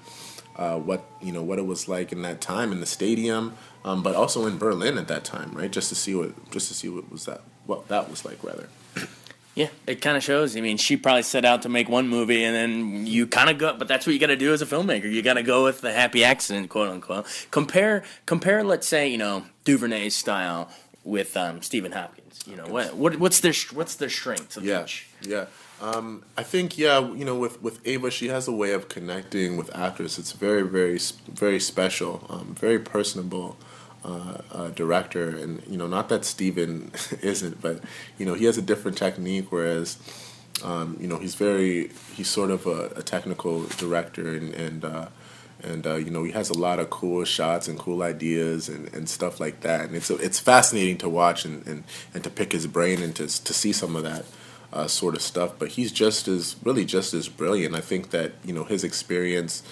uh, 0.57 0.77
what 0.77 1.05
you 1.21 1.31
know 1.31 1.43
what 1.43 1.59
it 1.59 1.65
was 1.65 1.87
like 1.87 2.11
in 2.11 2.21
that 2.21 2.41
time 2.41 2.71
in 2.71 2.79
the 2.79 2.85
stadium, 2.85 3.55
um, 3.83 4.01
but 4.03 4.15
also 4.15 4.45
in 4.45 4.57
Berlin 4.57 4.97
at 4.97 5.07
that 5.07 5.23
time, 5.23 5.51
right? 5.53 5.71
Just 5.71 5.89
to 5.89 5.95
see 5.95 6.15
what 6.15 6.51
just 6.51 6.67
to 6.69 6.73
see 6.73 6.89
what 6.89 7.11
was 7.11 7.25
that 7.25 7.41
what 7.65 7.87
that 7.87 8.09
was 8.09 8.25
like 8.25 8.43
rather. 8.43 8.69
Yeah, 9.57 9.69
it 9.87 10.01
kind 10.01 10.17
of 10.17 10.23
shows. 10.23 10.57
I 10.57 10.59
mean, 10.59 10.75
she 10.75 10.97
probably 10.97 11.21
set 11.21 11.45
out 11.45 11.61
to 11.61 11.69
make 11.69 11.87
one 11.87 12.09
movie, 12.09 12.43
and 12.43 12.53
then 12.53 13.07
you 13.07 13.25
kind 13.25 13.49
of 13.49 13.57
go. 13.57 13.73
But 13.77 13.87
that's 13.87 14.05
what 14.05 14.11
you 14.11 14.19
got 14.19 14.27
to 14.27 14.35
do 14.35 14.51
as 14.51 14.61
a 14.61 14.65
filmmaker. 14.65 15.09
You 15.09 15.21
got 15.21 15.35
to 15.35 15.43
go 15.43 15.63
with 15.63 15.79
the 15.79 15.93
happy 15.93 16.25
accident, 16.25 16.69
quote 16.69 16.89
unquote. 16.89 17.25
Compare, 17.51 18.03
compare. 18.25 18.65
Let's 18.65 18.85
say 18.85 19.07
you 19.07 19.17
know 19.17 19.45
Duvernay's 19.63 20.13
style 20.13 20.69
with 21.05 21.37
um, 21.37 21.61
Stephen 21.61 21.93
Hopkins. 21.93 22.43
You 22.45 22.57
know 22.57 22.67
what, 22.67 22.97
what 22.97 23.17
what's 23.17 23.39
their 23.39 23.53
what's 23.71 23.95
their 23.95 24.09
strengths 24.09 24.57
of 24.57 24.65
yeah, 24.65 24.83
each? 24.83 25.07
Yeah. 25.21 25.45
Um, 25.81 26.23
I 26.37 26.43
think 26.43 26.77
yeah, 26.77 26.99
you 26.99 27.25
know, 27.25 27.35
with 27.35 27.61
with 27.61 27.85
Ava, 27.85 28.09
she 28.09 28.29
has 28.29 28.47
a 28.47 28.51
way 28.51 28.71
of 28.71 28.87
connecting 28.87 29.57
with 29.57 29.75
actors. 29.75 30.17
It's 30.17 30.31
very, 30.31 30.61
very, 30.61 30.99
very 31.29 31.59
special, 31.59 32.25
um, 32.29 32.55
very 32.57 32.79
personable 32.79 33.57
uh, 34.03 34.37
uh, 34.51 34.69
director. 34.69 35.29
And 35.29 35.61
you 35.67 35.77
know, 35.77 35.87
not 35.87 36.09
that 36.09 36.23
Stephen 36.23 36.91
isn't, 37.21 37.61
but 37.61 37.81
you 38.17 38.25
know, 38.25 38.35
he 38.35 38.45
has 38.45 38.57
a 38.57 38.61
different 38.61 38.97
technique. 38.97 39.51
Whereas, 39.51 39.97
um, 40.63 40.97
you 40.99 41.07
know, 41.07 41.17
he's 41.17 41.35
very, 41.35 41.91
he's 42.13 42.29
sort 42.29 42.51
of 42.51 42.65
a, 42.65 42.93
a 42.95 43.03
technical 43.03 43.65
director, 43.77 44.29
and 44.29 44.53
and 44.53 44.85
uh, 44.85 45.07
and 45.61 45.85
uh, 45.85 45.95
you 45.95 46.09
know, 46.09 46.23
he 46.23 46.31
has 46.31 46.49
a 46.49 46.57
lot 46.57 46.79
of 46.79 46.89
cool 46.89 47.25
shots 47.25 47.67
and 47.67 47.77
cool 47.77 48.01
ideas 48.01 48.69
and, 48.69 48.93
and 48.93 49.09
stuff 49.09 49.41
like 49.41 49.59
that. 49.61 49.87
And 49.87 49.95
it's 49.95 50.09
it's 50.09 50.39
fascinating 50.39 50.97
to 50.99 51.09
watch 51.09 51.43
and, 51.43 51.67
and, 51.67 51.83
and 52.13 52.23
to 52.23 52.29
pick 52.29 52.53
his 52.53 52.65
brain 52.65 53.01
and 53.01 53.13
to 53.17 53.27
to 53.27 53.53
see 53.53 53.73
some 53.73 53.97
of 53.97 54.03
that 54.03 54.25
uh, 54.73 54.87
sort 54.87 55.15
of 55.15 55.21
stuff. 55.21 55.53
But 55.57 55.69
he's 55.69 55.91
just 55.91 56.27
as 56.27 56.55
really 56.63 56.85
just 56.85 57.13
as 57.13 57.27
brilliant. 57.29 57.75
I 57.75 57.81
think 57.81 58.11
that 58.11 58.33
you 58.43 58.53
know 58.53 58.63
his 58.63 58.83
experience, 58.83 59.63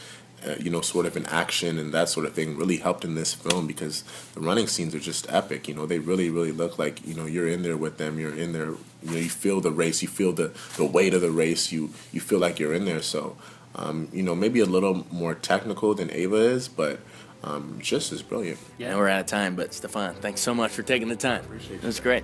uh, 0.48 0.56
you 0.60 0.70
know, 0.70 0.82
sort 0.82 1.06
of 1.06 1.18
in 1.18 1.26
action 1.28 1.78
and 1.78 1.94
that 1.94 2.10
sort 2.10 2.26
of 2.26 2.34
thing 2.34 2.58
really 2.58 2.78
helped 2.78 3.04
in 3.06 3.16
this 3.16 3.34
film 3.34 3.68
because 3.68 4.04
the 4.34 4.42
running 4.42 4.68
scenes 4.68 4.94
are 4.96 5.00
just 5.00 5.32
epic. 5.32 5.68
You 5.68 5.76
know, 5.76 5.86
they 5.86 6.00
really 6.00 6.30
really 6.30 6.52
look 6.52 6.80
like 6.80 7.06
you 7.06 7.14
know 7.14 7.26
you're 7.26 7.48
in 7.48 7.64
there 7.64 7.78
with 7.78 7.98
them. 7.98 8.20
You're 8.20 8.36
in 8.36 8.54
there. 8.54 8.72
You 9.04 9.12
know, 9.12 9.18
you 9.18 9.30
feel 9.30 9.62
the 9.62 9.72
race. 9.72 10.02
You 10.02 10.08
feel 10.08 10.32
the 10.34 10.52
the 10.78 10.86
weight 10.86 11.14
of 11.14 11.22
the 11.22 11.32
race. 11.32 11.72
You 11.72 11.90
you 12.12 12.22
feel 12.22 12.40
like 12.40 12.60
you're 12.60 12.74
in 12.74 12.86
there. 12.86 13.02
So. 13.02 13.38
Um, 13.76 14.08
you 14.14 14.22
know, 14.22 14.36
maybe 14.36 14.60
a 14.60 14.68
little 14.68 15.04
more 15.12 15.34
technical 15.34 15.96
than 15.96 16.12
Ava 16.12 16.36
is, 16.36 16.68
but 16.68 17.00
um, 17.44 17.80
just 17.82 18.12
as 18.12 18.22
brilliant. 18.22 18.60
Yeah, 18.78 18.96
we're 18.96 19.10
out 19.10 19.22
of 19.22 19.26
time, 19.26 19.56
but 19.56 19.74
Stephan, 19.74 20.16
thanks 20.16 20.42
so 20.42 20.54
much 20.54 20.72
for 20.72 20.84
taking 20.84 21.10
the 21.10 21.16
time. 21.16 21.44
Appreciate 21.44 21.78
it. 21.78 21.84
Was 21.84 22.00
great. 22.00 22.24